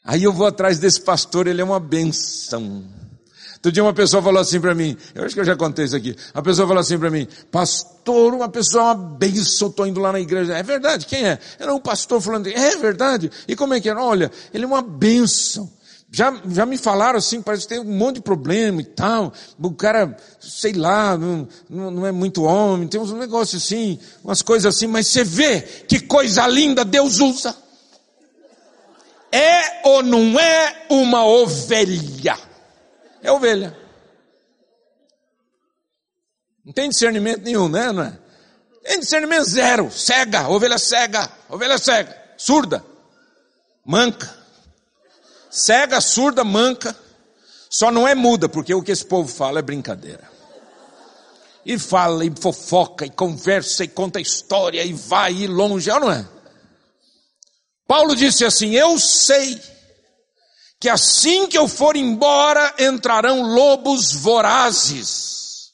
[0.05, 2.85] Aí eu vou atrás desse pastor, ele é uma benção.
[3.55, 5.95] Outro dia uma pessoa falou assim para mim, eu acho que eu já contei isso
[5.95, 6.15] aqui.
[6.33, 10.11] A pessoa falou assim para mim, pastor, uma pessoa é uma benção, estou indo lá
[10.11, 10.53] na igreja.
[10.53, 11.39] É verdade, quem é?
[11.59, 13.31] Era um pastor falando, é verdade.
[13.47, 14.01] E como é que era?
[14.03, 15.71] Olha, ele é uma benção.
[16.15, 19.33] Já, já me falaram assim, parece que tem um monte de problema e tal.
[19.59, 24.75] O cara, sei lá, não, não é muito homem, tem uns negócios assim, umas coisas
[24.75, 27.55] assim, mas você vê que coisa linda Deus usa.
[29.31, 32.37] É ou não é uma ovelha?
[33.23, 33.75] é ovelha.
[36.63, 37.91] Não tem discernimento nenhum, né?
[37.91, 38.19] Não é?
[38.83, 42.85] Tem discernimento zero, cega, ovelha cega, ovelha cega, surda,
[43.83, 44.42] manca.
[45.55, 46.97] Cega, surda, manca,
[47.69, 50.27] só não é muda, porque o que esse povo fala é brincadeira.
[51.63, 55.99] E fala, e fofoca, e conversa, e conta história, e vai, e longe, é ou
[55.99, 56.27] não é?
[57.87, 59.61] Paulo disse assim, eu sei
[60.79, 65.71] que assim que eu for embora entrarão lobos vorazes.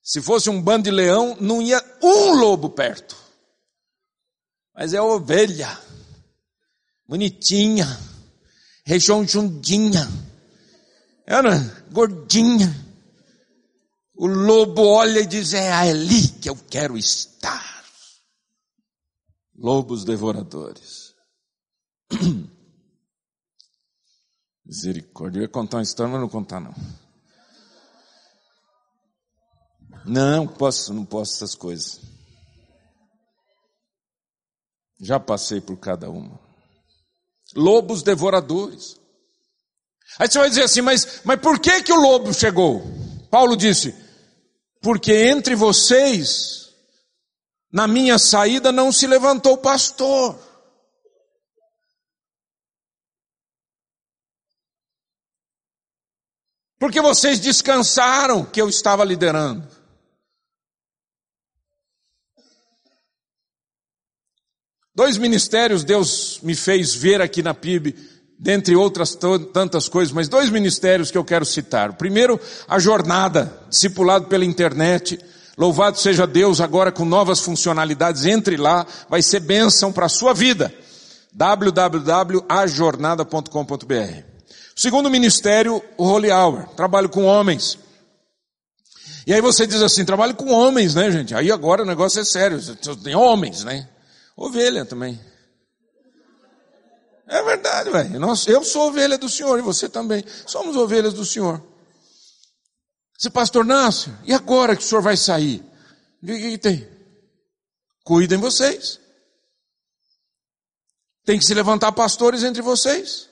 [0.00, 3.16] Se fosse um bando de leão, não ia um lobo perto.
[4.72, 5.76] Mas é ovelha,
[7.08, 7.98] bonitinha,
[8.84, 10.08] rechonchundinha,
[11.26, 11.40] é,
[11.90, 12.92] gordinha.
[14.14, 17.84] O lobo olha e diz: É ali que eu quero estar.
[19.56, 21.14] Lobos devoradores.
[24.64, 25.38] Misericórdia.
[25.38, 26.74] Eu ia contar uma história, mas não contar não.
[30.04, 32.00] Não posso, não posso essas coisas.
[35.00, 36.51] Já passei por cada uma.
[37.54, 38.96] Lobos devoradores.
[40.18, 42.82] Aí você vai dizer assim, mas, mas por que que o lobo chegou?
[43.30, 43.94] Paulo disse,
[44.80, 46.70] porque entre vocês,
[47.72, 50.38] na minha saída não se levantou pastor.
[56.78, 59.81] Porque vocês descansaram que eu estava liderando.
[64.94, 67.94] Dois ministérios Deus me fez ver aqui na PIB,
[68.38, 69.16] dentre outras
[69.52, 71.90] tantas coisas, mas dois ministérios que eu quero citar.
[71.90, 75.18] O primeiro, a jornada, discipulado pela internet.
[75.56, 78.26] Louvado seja Deus agora com novas funcionalidades.
[78.26, 80.74] Entre lá, vai ser bênção para a sua vida.
[81.32, 84.32] www.ajornada.com.br
[84.74, 87.78] segundo ministério, o Holy Hour, trabalho com homens.
[89.26, 91.34] E aí você diz assim, trabalho com homens, né, gente?
[91.34, 92.58] Aí agora o negócio é sério,
[93.02, 93.88] tem homens, né?
[94.36, 95.20] Ovelha também.
[97.26, 98.20] É verdade, velho.
[98.46, 100.24] Eu sou ovelha do Senhor e você também.
[100.46, 101.62] Somos ovelhas do Senhor.
[103.22, 105.64] Se pastor Nácio, e agora que o senhor vai sair?
[106.20, 106.88] O que, tem?
[108.02, 108.98] Cuidem vocês.
[111.24, 113.30] Tem que se levantar pastores entre vocês.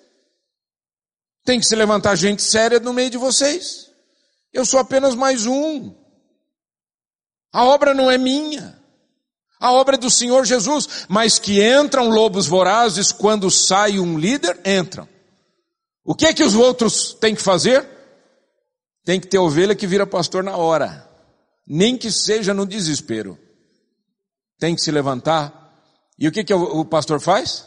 [1.44, 3.90] Tem que se levantar gente séria no meio de vocês.
[4.52, 5.92] Eu sou apenas mais um.
[7.52, 8.79] A obra não é minha.
[9.61, 11.07] A obra é do Senhor Jesus.
[11.09, 15.07] Mas que entram lobos vorazes quando sai um líder, entram.
[16.05, 17.87] O que é que os outros têm que fazer?
[19.05, 21.07] Tem que ter ovelha que vira pastor na hora.
[21.66, 23.38] Nem que seja no desespero.
[24.59, 25.73] Tem que se levantar.
[26.18, 27.66] E o que, que o pastor faz?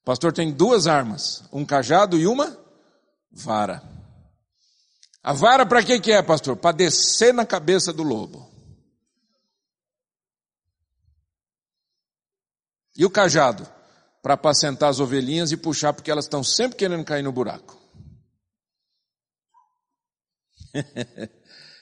[0.00, 2.56] O pastor tem duas armas, um cajado e uma
[3.30, 3.82] Vara.
[5.22, 6.56] A vara para que que é, pastor?
[6.56, 8.47] Para descer na cabeça do lobo.
[12.98, 13.64] E o cajado?
[14.20, 17.78] Para apacentar as ovelhinhas e puxar, porque elas estão sempre querendo cair no buraco.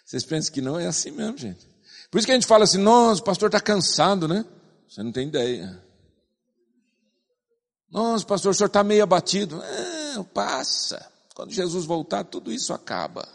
[0.05, 1.67] Vocês pensam que não é assim mesmo, gente.
[2.11, 4.45] Por isso que a gente fala assim, nossa, o pastor está cansado, né?
[4.87, 5.83] Você não tem ideia.
[7.91, 9.63] Nossa, pastor, o senhor está meio abatido.
[9.63, 11.11] É, passa.
[11.35, 13.27] Quando Jesus voltar, tudo isso acaba.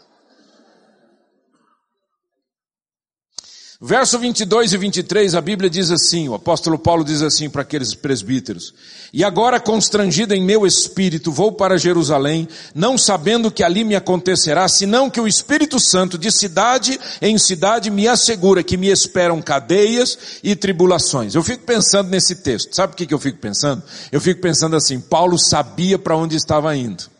[3.84, 7.96] Verso 22 e 23, a Bíblia diz assim, o apóstolo Paulo diz assim para aqueles
[7.96, 8.72] presbíteros:
[9.12, 14.68] E agora, constrangido em meu espírito, vou para Jerusalém, não sabendo que ali me acontecerá,
[14.68, 20.16] senão que o Espírito Santo, de cidade em cidade, me assegura que me esperam cadeias
[20.44, 21.34] e tribulações.
[21.34, 23.82] Eu fico pensando nesse texto, sabe o que eu fico pensando?
[24.12, 27.10] Eu fico pensando assim: Paulo sabia para onde estava indo.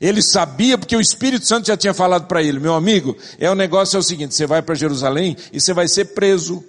[0.00, 3.54] Ele sabia porque o Espírito Santo já tinha falado para ele, meu amigo, é o
[3.54, 6.64] negócio é o seguinte, você vai para Jerusalém e você vai ser preso.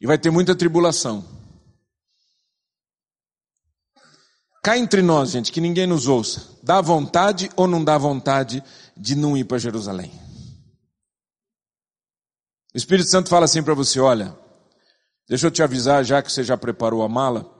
[0.00, 1.24] E vai ter muita tribulação.
[4.62, 6.56] Cá entre nós, gente, que ninguém nos ouça.
[6.62, 8.62] Dá vontade ou não dá vontade
[8.96, 10.12] de não ir para Jerusalém?
[12.74, 14.36] O Espírito Santo fala assim para você, olha,
[15.28, 17.50] deixa eu te avisar, já que você já preparou a mala,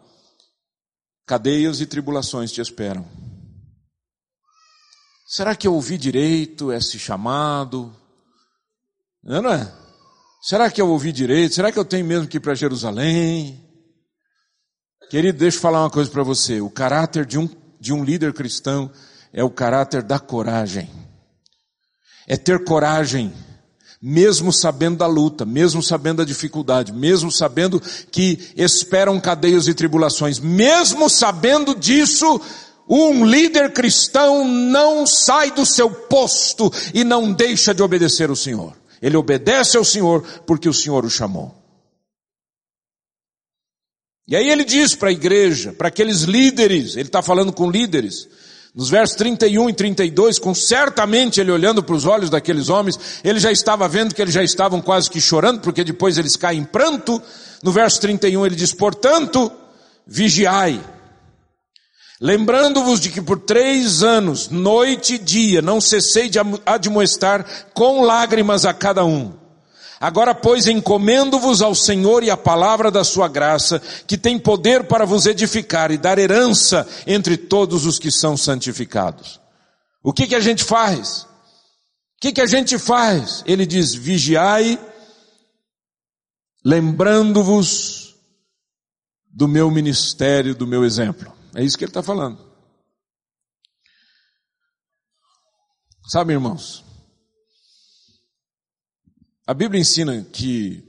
[1.26, 3.06] cadeias e tribulações te esperam.
[5.26, 7.94] Será que eu ouvi direito esse chamado?
[9.22, 9.72] Não, não é?
[10.42, 11.54] Será que eu ouvi direito?
[11.54, 13.58] Será que eu tenho mesmo que ir para Jerusalém?
[15.08, 16.60] Querido, deixa eu falar uma coisa para você.
[16.60, 17.48] O caráter de um,
[17.80, 18.90] de um líder cristão
[19.32, 20.90] é o caráter da coragem.
[22.26, 23.32] É ter coragem,
[24.02, 30.38] mesmo sabendo da luta, mesmo sabendo da dificuldade, mesmo sabendo que esperam cadeias e tribulações,
[30.38, 32.38] mesmo sabendo disso,
[32.88, 38.76] um líder cristão não sai do seu posto e não deixa de obedecer o Senhor.
[39.00, 41.54] Ele obedece ao Senhor porque o Senhor o chamou.
[44.26, 48.26] E aí ele diz para a igreja, para aqueles líderes, ele está falando com líderes,
[48.74, 53.38] nos versos 31 e 32, com certamente ele olhando para os olhos daqueles homens, ele
[53.38, 56.64] já estava vendo que eles já estavam quase que chorando, porque depois eles caem em
[56.64, 57.22] pranto.
[57.62, 59.52] No verso 31 ele diz, portanto,
[60.06, 60.80] vigiai,
[62.20, 68.64] Lembrando-vos de que por três anos, noite e dia, não cessei de admoestar com lágrimas
[68.64, 69.32] a cada um.
[70.00, 75.04] Agora, pois, encomendo-vos ao Senhor e à palavra da sua graça, que tem poder para
[75.04, 79.40] vos edificar e dar herança entre todos os que são santificados.
[80.02, 81.22] O que que a gente faz?
[81.22, 83.42] O que que a gente faz?
[83.46, 84.78] Ele diz, vigiai,
[86.64, 88.14] lembrando-vos
[89.26, 91.33] do meu ministério, do meu exemplo.
[91.56, 92.52] É isso que ele está falando.
[96.06, 96.84] Sabe, irmãos,
[99.46, 100.82] a Bíblia ensina que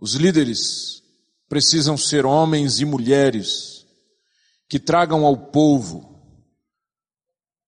[0.00, 1.02] os líderes
[1.48, 3.86] precisam ser homens e mulheres
[4.68, 6.08] que tragam ao povo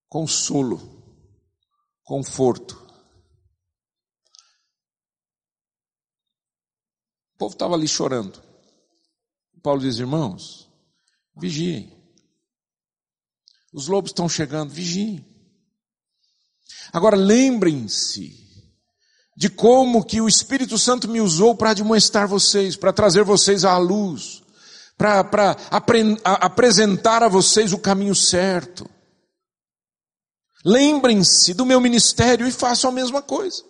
[0.09, 0.79] consolo,
[2.05, 2.75] conforto.
[7.35, 8.43] O povo estava ali chorando.
[9.63, 10.60] Paulo diz, irmãos,
[11.37, 11.93] Vigiem.
[13.73, 15.25] Os lobos estão chegando, vigiem.
[16.93, 18.41] Agora lembrem-se
[19.37, 23.79] de como que o Espírito Santo me usou para demonstrar vocês, para trazer vocês à
[23.79, 24.43] luz,
[24.99, 25.57] para
[26.41, 28.89] apresentar a vocês o caminho certo.
[30.65, 33.65] Lembrem-se do meu ministério e façam a mesma coisa.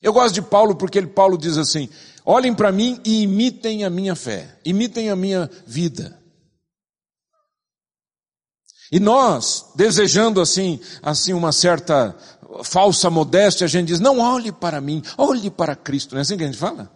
[0.00, 1.88] Eu gosto de Paulo porque ele, Paulo diz assim:
[2.24, 6.19] olhem para mim e imitem a minha fé, imitem a minha vida.
[8.90, 12.16] E nós, desejando assim, assim uma certa
[12.64, 16.12] falsa modéstia, a gente diz, não olhe para mim, olhe para Cristo.
[16.12, 16.90] Não é assim que a gente fala?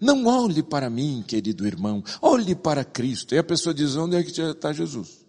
[0.00, 3.34] Não olhe para mim, querido irmão, olhe para Cristo.
[3.34, 5.20] E a pessoa diz, onde é que está Jesus?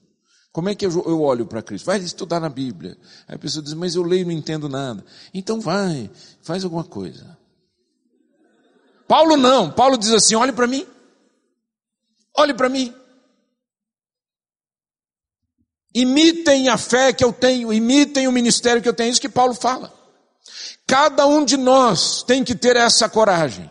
[0.52, 1.86] Como é que eu, olho para Cristo?
[1.86, 2.98] Vai estudar na Bíblia.
[3.28, 5.04] Aí a pessoa diz, mas eu leio e não entendo nada.
[5.34, 6.10] Então vai,
[6.42, 7.38] faz alguma coisa.
[9.08, 10.86] Paulo não, Paulo diz assim, olhe para mim.
[12.38, 12.94] Olhe para mim.
[15.94, 19.28] Imitem a fé que eu tenho, imitem o ministério que eu tenho, é isso que
[19.28, 19.94] Paulo fala.
[20.88, 23.70] Cada um de nós tem que ter essa coragem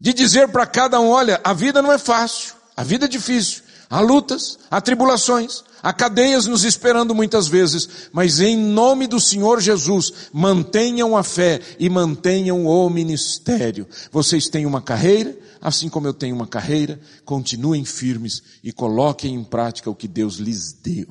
[0.00, 3.62] de dizer para cada um: olha, a vida não é fácil, a vida é difícil,
[3.90, 9.60] há lutas, há tribulações, há cadeias nos esperando muitas vezes, mas em nome do Senhor
[9.60, 13.86] Jesus, mantenham a fé e mantenham o ministério.
[14.10, 19.44] Vocês têm uma carreira, assim como eu tenho uma carreira, continuem firmes e coloquem em
[19.44, 21.08] prática o que Deus lhes deu.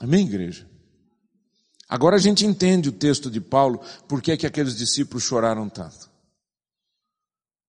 [0.00, 0.66] Amém, igreja?
[1.88, 6.08] Agora a gente entende o texto de Paulo, por é que aqueles discípulos choraram tanto.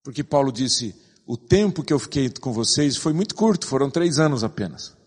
[0.04, 0.94] Porque Paulo disse,
[1.30, 4.98] o tempo que eu fiquei com vocês foi muito curto, foram três anos apenas.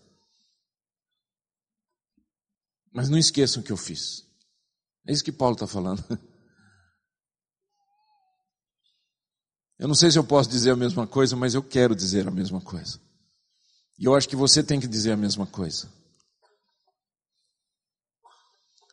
[2.93, 4.25] Mas não esqueçam o que eu fiz.
[5.05, 6.01] É isso que Paulo está falando.
[9.77, 12.31] Eu não sei se eu posso dizer a mesma coisa, mas eu quero dizer a
[12.31, 13.01] mesma coisa.
[13.99, 15.91] E eu acho que você tem que dizer a mesma coisa.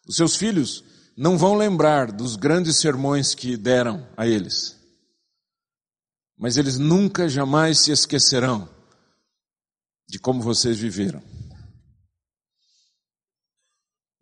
[0.08, 0.82] Os seus filhos
[1.16, 4.79] não vão lembrar dos grandes sermões que deram a eles,
[6.40, 8.66] mas eles nunca jamais se esquecerão
[10.08, 11.22] de como vocês viveram,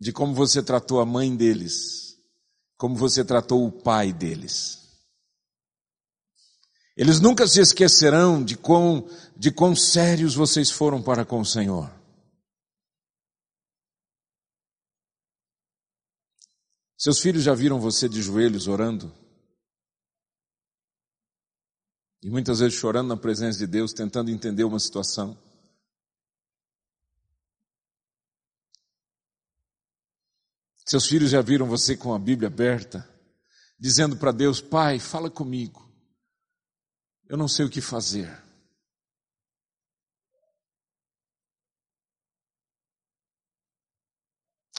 [0.01, 2.19] de como você tratou a mãe deles,
[2.77, 4.79] como você tratou o pai deles.
[6.97, 11.89] Eles nunca se esquecerão de quão, de quão sérios vocês foram para com o Senhor.
[16.97, 19.28] Seus filhos já viram você de joelhos orando?
[22.23, 25.39] E muitas vezes chorando na presença de Deus, tentando entender uma situação.
[30.85, 33.09] Seus filhos já viram você com a Bíblia aberta,
[33.79, 35.87] dizendo para Deus: Pai, fala comigo.
[37.29, 38.43] Eu não sei o que fazer.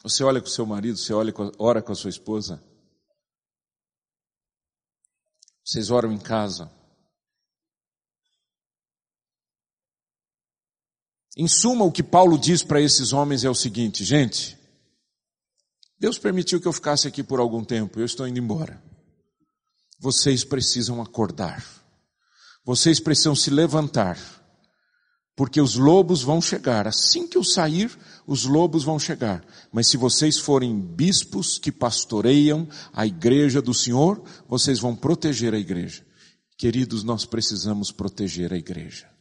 [0.02, 2.64] Você olha com seu marido, você olha, ora com a sua esposa.
[5.64, 6.79] Vocês oram em casa.
[11.40, 14.58] Em suma, o que Paulo diz para esses homens é o seguinte, gente,
[15.98, 18.84] Deus permitiu que eu ficasse aqui por algum tempo, eu estou indo embora.
[20.02, 21.66] Vocês precisam acordar.
[22.66, 24.20] Vocês precisam se levantar.
[25.34, 26.86] Porque os lobos vão chegar.
[26.86, 27.90] Assim que eu sair,
[28.28, 29.42] os lobos vão chegar.
[29.72, 35.58] Mas se vocês forem bispos que pastoreiam a igreja do Senhor, vocês vão proteger a
[35.58, 36.06] igreja.
[36.58, 39.19] Queridos, nós precisamos proteger a igreja.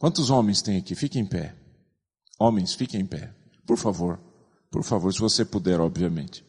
[0.00, 0.94] Quantos homens tem aqui?
[0.94, 1.54] Fiquem em pé.
[2.38, 3.34] Homens, fiquem em pé.
[3.66, 4.18] Por favor.
[4.70, 6.42] Por favor, se você puder, obviamente.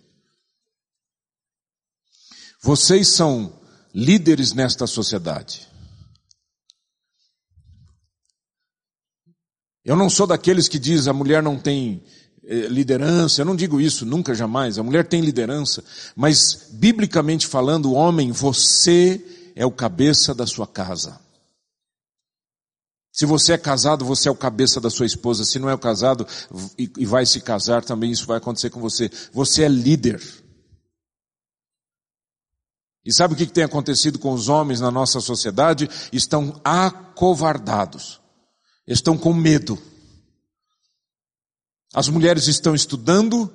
[2.62, 3.60] Vocês são
[3.94, 5.68] líderes nesta sociedade.
[9.84, 12.06] Eu não sou daqueles que diz a mulher não tem
[12.46, 15.84] eh, liderança, eu não digo isso nunca jamais, a mulher tem liderança,
[16.16, 21.21] mas biblicamente falando, homem, você é o cabeça da sua casa.
[23.12, 25.44] Se você é casado, você é o cabeça da sua esposa.
[25.44, 26.26] Se não é casado
[26.78, 29.12] e vai se casar, também isso vai acontecer com você.
[29.34, 30.22] Você é líder.
[33.04, 35.90] E sabe o que tem acontecido com os homens na nossa sociedade?
[36.14, 38.22] Estão acovardados.
[38.88, 39.78] Estão com medo.
[41.94, 43.52] As mulheres estão estudando,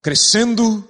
[0.00, 0.88] crescendo,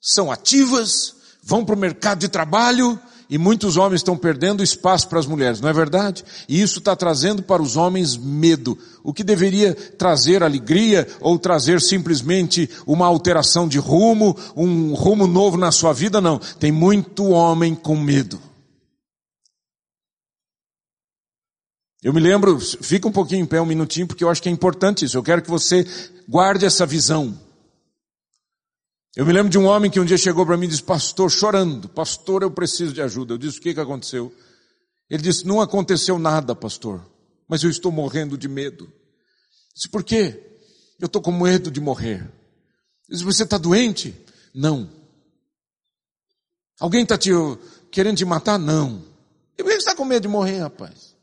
[0.00, 3.00] são ativas, vão para o mercado de trabalho,
[3.30, 6.24] e muitos homens estão perdendo espaço para as mulheres, não é verdade?
[6.48, 11.80] E isso está trazendo para os homens medo, o que deveria trazer alegria ou trazer
[11.80, 16.38] simplesmente uma alteração de rumo, um rumo novo na sua vida, não.
[16.38, 18.40] Tem muito homem com medo.
[22.02, 24.52] Eu me lembro, fica um pouquinho em pé um minutinho, porque eu acho que é
[24.52, 25.16] importante isso.
[25.16, 25.86] Eu quero que você
[26.26, 27.38] guarde essa visão.
[29.16, 31.30] Eu me lembro de um homem que um dia chegou para mim e disse, pastor,
[31.30, 33.34] chorando, pastor, eu preciso de ajuda.
[33.34, 34.32] Eu disse, o que, que aconteceu?
[35.08, 37.04] Ele disse, não aconteceu nada, pastor,
[37.48, 38.84] mas eu estou morrendo de medo.
[38.84, 40.40] Eu disse, por quê?
[41.00, 42.20] Eu estou com medo de morrer.
[42.20, 42.30] Ele
[43.10, 44.14] disse, você está doente?
[44.54, 44.88] Não.
[46.78, 47.30] Alguém está te
[47.90, 48.58] querendo te matar?
[48.58, 49.04] Não.
[49.58, 51.16] E por que você está com medo de morrer, rapaz?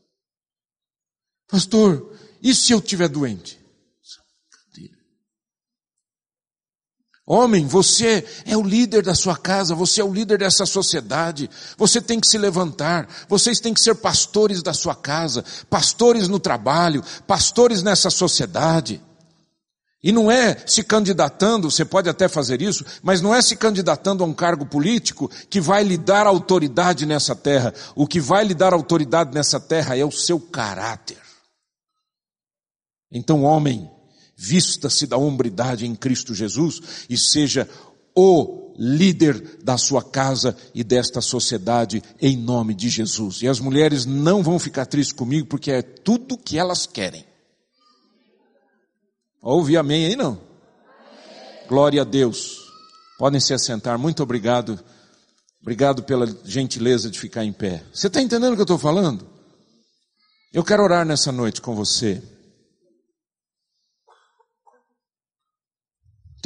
[1.47, 2.13] Pastor,
[2.43, 3.57] e se eu estiver doente?
[7.30, 11.99] Homem, você é o líder da sua casa, você é o líder dessa sociedade, você
[11.99, 17.03] tem que se levantar, vocês têm que ser pastores da sua casa, pastores no trabalho,
[17.28, 19.01] pastores nessa sociedade.
[20.01, 24.23] E não é se candidatando, você pode até fazer isso, mas não é se candidatando
[24.23, 27.73] a um cargo político que vai lhe dar autoridade nessa terra.
[27.93, 31.17] O que vai lhe dar autoridade nessa terra é o seu caráter.
[33.11, 33.91] Então, homem,
[34.38, 36.79] vista-se da hombridade em Cristo Jesus
[37.09, 37.67] e seja
[38.15, 43.41] o líder da sua casa e desta sociedade em nome de Jesus.
[43.41, 47.25] E as mulheres não vão ficar tristes comigo porque é tudo que elas querem.
[49.41, 50.39] Ouve amém aí não?
[51.67, 52.57] Glória a Deus.
[53.17, 53.97] Podem se assentar.
[53.97, 54.79] Muito obrigado.
[55.61, 57.83] Obrigado pela gentileza de ficar em pé.
[57.91, 59.27] Você está entendendo o que eu estou falando?
[60.53, 62.21] Eu quero orar nessa noite com você.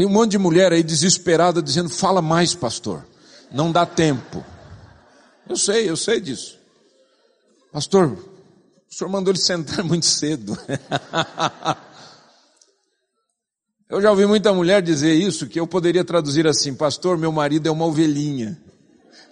[0.02, 3.06] Tem um monte de mulher aí desesperada dizendo: fala mais, pastor.
[3.52, 4.44] Não dá tempo.
[5.48, 6.58] Eu sei, eu sei disso.
[7.72, 8.18] Pastor, o
[8.90, 10.58] senhor mandou ele sentar muito cedo.
[13.88, 17.68] eu já ouvi muita mulher dizer isso, que eu poderia traduzir assim: Pastor, meu marido
[17.68, 18.60] é uma ovelhinha.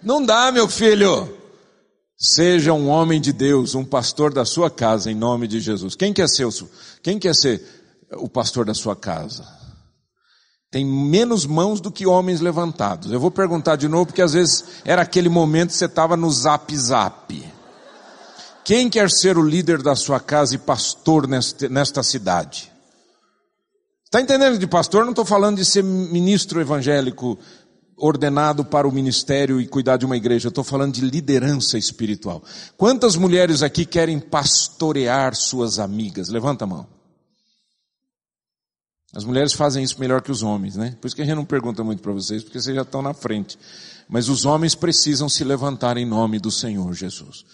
[0.00, 1.36] Não dá, meu filho.
[2.16, 5.96] Seja um homem de Deus, um pastor da sua casa, em nome de Jesus.
[5.96, 6.46] Quem quer ser,
[7.02, 7.60] quem quer ser
[8.18, 9.58] o pastor da sua casa?
[10.70, 13.10] Tem menos mãos do que homens levantados.
[13.10, 16.30] Eu vou perguntar de novo, porque às vezes era aquele momento que você estava no
[16.30, 17.44] zap zap.
[18.64, 22.70] Quem quer ser o líder da sua casa e pastor nesta, nesta cidade?
[24.04, 25.02] Está entendendo de pastor?
[25.02, 27.36] Não estou falando de ser ministro evangélico
[27.96, 30.48] ordenado para o ministério e cuidar de uma igreja.
[30.48, 32.44] Estou falando de liderança espiritual.
[32.76, 36.28] Quantas mulheres aqui querem pastorear suas amigas?
[36.28, 36.99] Levanta a mão.
[39.14, 40.96] As mulheres fazem isso melhor que os homens, né?
[41.00, 43.12] Por isso que a gente não pergunta muito para vocês, porque vocês já estão na
[43.12, 43.58] frente.
[44.08, 47.44] Mas os homens precisam se levantar em nome do Senhor Jesus.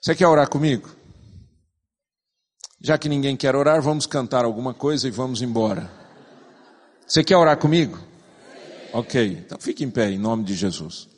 [0.00, 0.88] Você quer orar comigo?
[2.82, 5.90] Já que ninguém quer orar, vamos cantar alguma coisa e vamos embora.
[7.06, 7.98] Você quer orar comigo?
[8.92, 11.08] Ok, então fique em pé em nome de Jesus.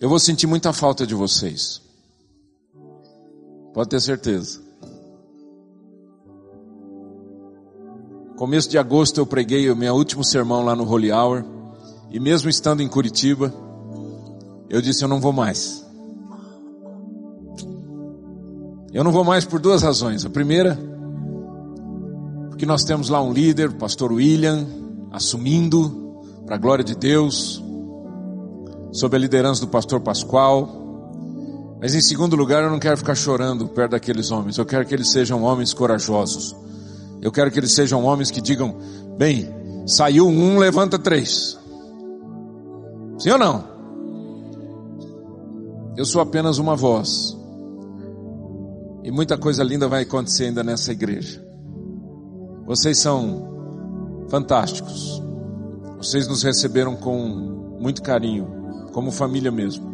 [0.00, 1.82] Eu vou sentir muita falta de vocês.
[3.74, 4.60] Pode ter certeza.
[8.36, 11.44] Começo de agosto eu preguei o meu último sermão lá no Holy Hour.
[12.12, 13.52] E mesmo estando em Curitiba,
[14.70, 15.84] eu disse eu não vou mais.
[18.92, 20.24] Eu não vou mais por duas razões.
[20.24, 20.78] A primeira,
[22.48, 24.64] porque nós temos lá um líder, o pastor William,
[25.10, 27.62] assumindo, para a glória de Deus,
[28.98, 31.76] sob a liderança do pastor Pascoal.
[31.80, 34.58] Mas em segundo lugar, eu não quero ficar chorando perto daqueles homens.
[34.58, 36.54] Eu quero que eles sejam homens corajosos.
[37.22, 38.76] Eu quero que eles sejam homens que digam:
[39.16, 39.48] bem,
[39.86, 41.56] saiu um, levanta três.
[43.18, 43.64] Sim ou não?
[45.96, 47.36] Eu sou apenas uma voz.
[49.04, 51.44] E muita coisa linda vai acontecer ainda nessa igreja.
[52.66, 55.22] Vocês são fantásticos.
[55.96, 58.57] Vocês nos receberam com muito carinho
[58.98, 59.86] como família mesmo.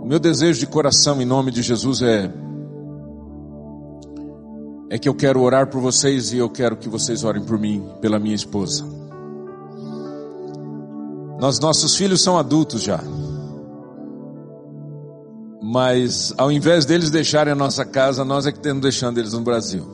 [0.00, 2.28] O meu desejo de coração em nome de Jesus é
[4.90, 7.88] é que eu quero orar por vocês e eu quero que vocês orem por mim,
[8.00, 8.84] pela minha esposa.
[11.38, 12.98] Nós nossos filhos são adultos já.
[15.62, 19.42] Mas ao invés deles deixarem a nossa casa, nós é que estamos deixando eles no
[19.42, 19.86] Brasil.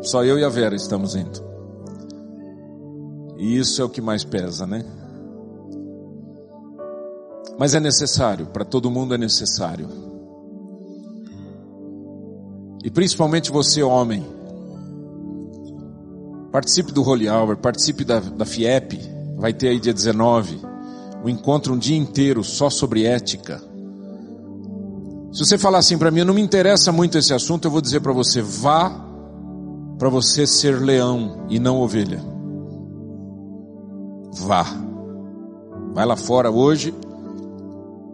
[0.00, 1.55] Só eu e a Vera estamos indo.
[3.38, 4.84] E isso é o que mais pesa, né?
[7.58, 9.88] Mas é necessário, para todo mundo é necessário.
[12.84, 14.24] E principalmente você, homem.
[16.50, 18.98] Participe do Holy Hour, participe da, da FIEP,
[19.36, 20.60] vai ter aí dia 19,
[21.22, 23.62] um encontro um dia inteiro só sobre ética.
[25.32, 28.00] Se você falar assim para mim, não me interessa muito esse assunto, eu vou dizer
[28.00, 29.04] para você, vá
[29.98, 32.35] para você ser leão e não ovelha
[34.36, 34.64] vá.
[35.92, 36.94] Vai lá fora hoje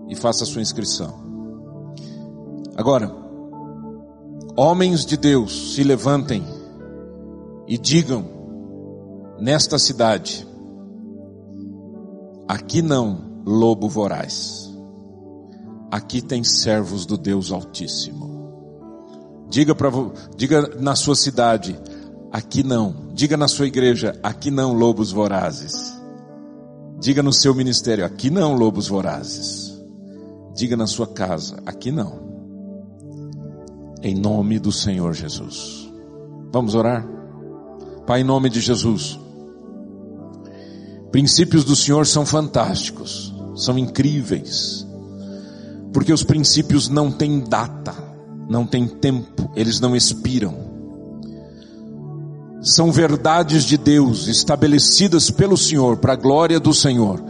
[0.08, 1.20] e faça a sua inscrição.
[2.76, 3.14] Agora,
[4.56, 6.44] homens de Deus, se levantem
[7.66, 8.24] e digam
[9.38, 10.46] nesta cidade:
[12.48, 14.70] aqui não, lobo voraz.
[15.90, 18.32] Aqui tem servos do Deus Altíssimo.
[19.48, 19.90] Diga para
[20.34, 21.78] diga na sua cidade,
[22.30, 22.94] aqui não.
[23.12, 26.01] Diga na sua igreja, aqui não lobos vorazes.
[27.02, 29.76] Diga no seu ministério: aqui não, lobos vorazes.
[30.54, 32.22] Diga na sua casa: aqui não.
[34.00, 35.92] Em nome do Senhor Jesus.
[36.52, 37.04] Vamos orar?
[38.06, 39.18] Pai, em nome de Jesus.
[41.10, 44.86] Princípios do Senhor são fantásticos, são incríveis,
[45.92, 47.94] porque os princípios não têm data,
[48.48, 50.71] não têm tempo, eles não expiram
[52.62, 57.22] são verdades de Deus estabelecidas pelo Senhor, para a glória do Senhor.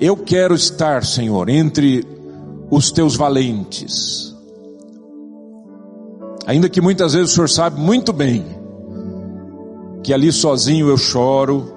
[0.00, 2.04] Eu quero estar, Senhor, entre
[2.68, 4.34] os teus valentes.
[6.44, 8.44] Ainda que muitas vezes o Senhor sabe muito bem
[10.02, 11.72] que ali sozinho eu choro,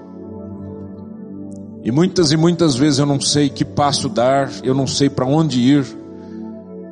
[1.83, 5.25] e muitas e muitas vezes eu não sei que passo dar, eu não sei para
[5.25, 5.85] onde ir,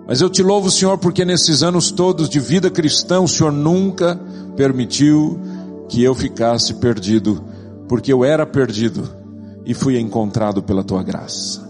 [0.05, 4.19] mas eu te louvo, Senhor, porque nesses anos todos de vida cristã, o Senhor nunca
[4.57, 5.39] permitiu
[5.91, 7.43] que eu ficasse perdido,
[7.89, 9.03] porque eu era perdido
[9.65, 11.69] e fui encontrado pela tua graça.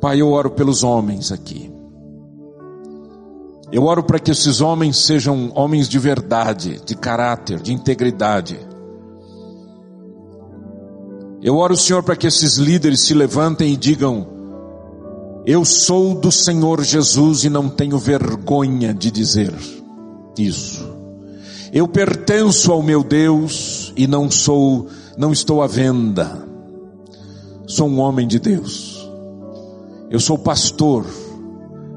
[0.00, 1.70] Pai, eu oro pelos homens aqui.
[3.72, 8.58] Eu oro para que esses homens sejam homens de verdade, de caráter, de integridade.
[11.42, 14.28] Eu oro, Senhor, para que esses líderes se levantem e digam:
[15.44, 19.52] Eu sou do Senhor Jesus e não tenho vergonha de dizer
[20.38, 20.79] isso.
[21.72, 26.48] Eu pertenço ao meu Deus e não sou não estou à venda.
[27.66, 29.06] Sou um homem de Deus.
[30.10, 31.06] Eu sou pastor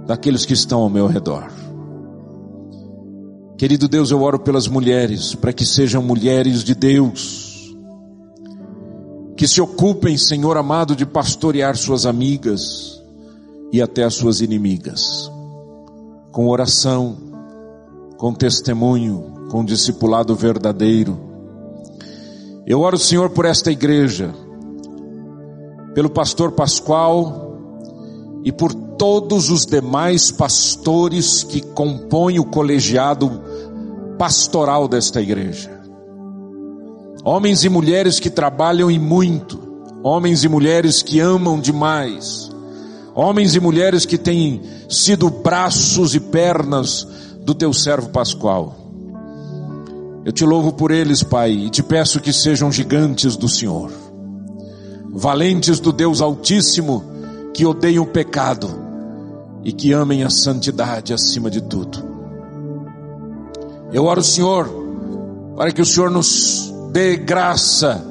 [0.06, 1.50] daqueles que estão ao meu redor.
[3.58, 7.74] Querido Deus, eu oro pelas mulheres, para que sejam mulheres de Deus,
[9.38, 13.02] que se ocupem, Senhor amado, de pastorear suas amigas
[13.72, 15.32] e até as suas inimigas,
[16.32, 17.16] com oração,
[18.18, 21.16] com testemunho, com discipulado verdadeiro.
[22.66, 24.34] Eu oro, Senhor, por esta igreja,
[25.94, 27.56] pelo pastor Pascoal
[28.44, 33.30] e por todos os demais pastores que compõem o colegiado
[34.18, 35.70] pastoral desta igreja.
[37.24, 39.60] Homens e mulheres que trabalham e muito,
[40.02, 42.50] homens e mulheres que amam demais,
[43.14, 47.08] homens e mulheres que têm sido braços e pernas
[47.42, 48.83] do teu servo Pascoal.
[50.26, 53.92] Eu te louvo por eles, Pai, e te peço que sejam gigantes do Senhor,
[55.12, 57.04] valentes do Deus Altíssimo,
[57.54, 58.70] que odeiam o pecado
[59.64, 62.04] e que amem a santidade acima de tudo.
[63.92, 64.68] Eu oro, Senhor,
[65.56, 68.04] para que o Senhor nos dê graça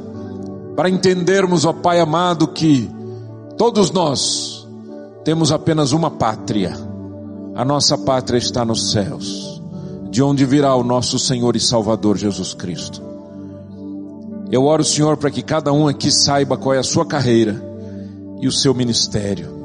[0.76, 2.90] para entendermos, ó Pai amado, que
[3.58, 4.66] todos nós
[5.24, 6.72] temos apenas uma pátria.
[7.54, 9.51] A nossa pátria está nos céus,
[10.12, 13.02] de onde virá o nosso Senhor e Salvador Jesus Cristo.
[14.52, 17.60] Eu oro, Senhor, para que cada um aqui saiba qual é a sua carreira
[18.40, 19.62] e o seu ministério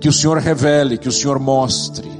[0.00, 2.10] que o Senhor revele, que o Senhor mostre,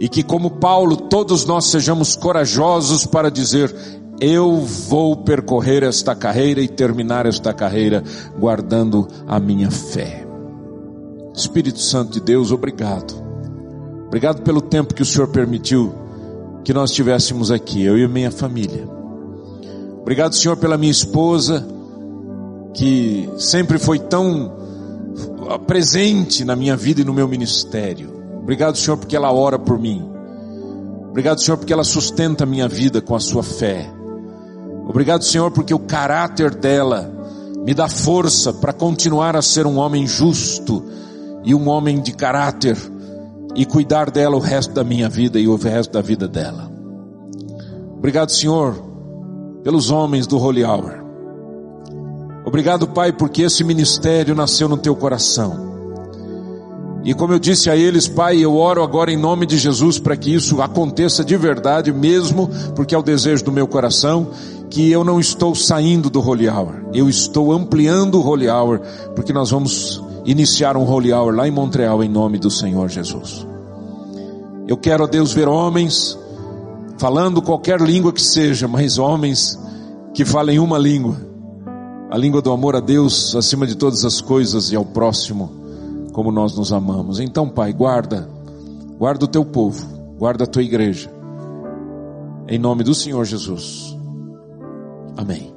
[0.00, 3.74] e que, como Paulo, todos nós sejamos corajosos para dizer:
[4.20, 8.02] Eu vou percorrer esta carreira e terminar esta carreira
[8.38, 10.26] guardando a minha fé.
[11.34, 13.14] Espírito Santo de Deus, obrigado.
[14.06, 15.94] Obrigado pelo tempo que o Senhor permitiu
[16.64, 18.88] que nós estivéssemos aqui, eu e minha família.
[20.00, 21.66] Obrigado, Senhor, pela minha esposa,
[22.74, 24.52] que sempre foi tão
[25.66, 28.10] presente na minha vida e no meu ministério.
[28.40, 30.08] Obrigado, Senhor, porque ela ora por mim.
[31.10, 33.88] Obrigado, Senhor, porque ela sustenta a minha vida com a sua fé.
[34.88, 37.10] Obrigado, Senhor, porque o caráter dela
[37.64, 40.82] me dá força para continuar a ser um homem justo
[41.44, 42.76] e um homem de caráter
[43.54, 46.70] e cuidar dela o resto da minha vida e o resto da vida dela.
[47.96, 48.74] Obrigado, Senhor,
[49.62, 51.02] pelos homens do Holy Hour.
[52.44, 55.72] Obrigado, Pai, porque esse ministério nasceu no teu coração.
[57.04, 60.16] E como eu disse a eles, Pai, eu oro agora em nome de Jesus para
[60.16, 64.28] que isso aconteça de verdade mesmo, porque é o desejo do meu coração,
[64.70, 68.80] que eu não estou saindo do Holy Hour, eu estou ampliando o Holy Hour,
[69.14, 73.46] porque nós vamos iniciar um Holy Hour lá em Montreal em nome do Senhor Jesus.
[74.68, 76.18] Eu quero, a Deus, ver homens
[76.98, 79.58] falando qualquer língua que seja, mas homens
[80.14, 81.32] que falem uma língua
[82.12, 85.50] a língua do amor a Deus acima de todas as coisas e ao próximo,
[86.12, 87.18] como nós nos amamos.
[87.18, 88.28] Então, Pai, guarda,
[88.98, 89.86] guarda o teu povo,
[90.18, 91.10] guarda a tua igreja.
[92.46, 93.96] Em nome do Senhor Jesus.
[95.16, 95.51] Amém.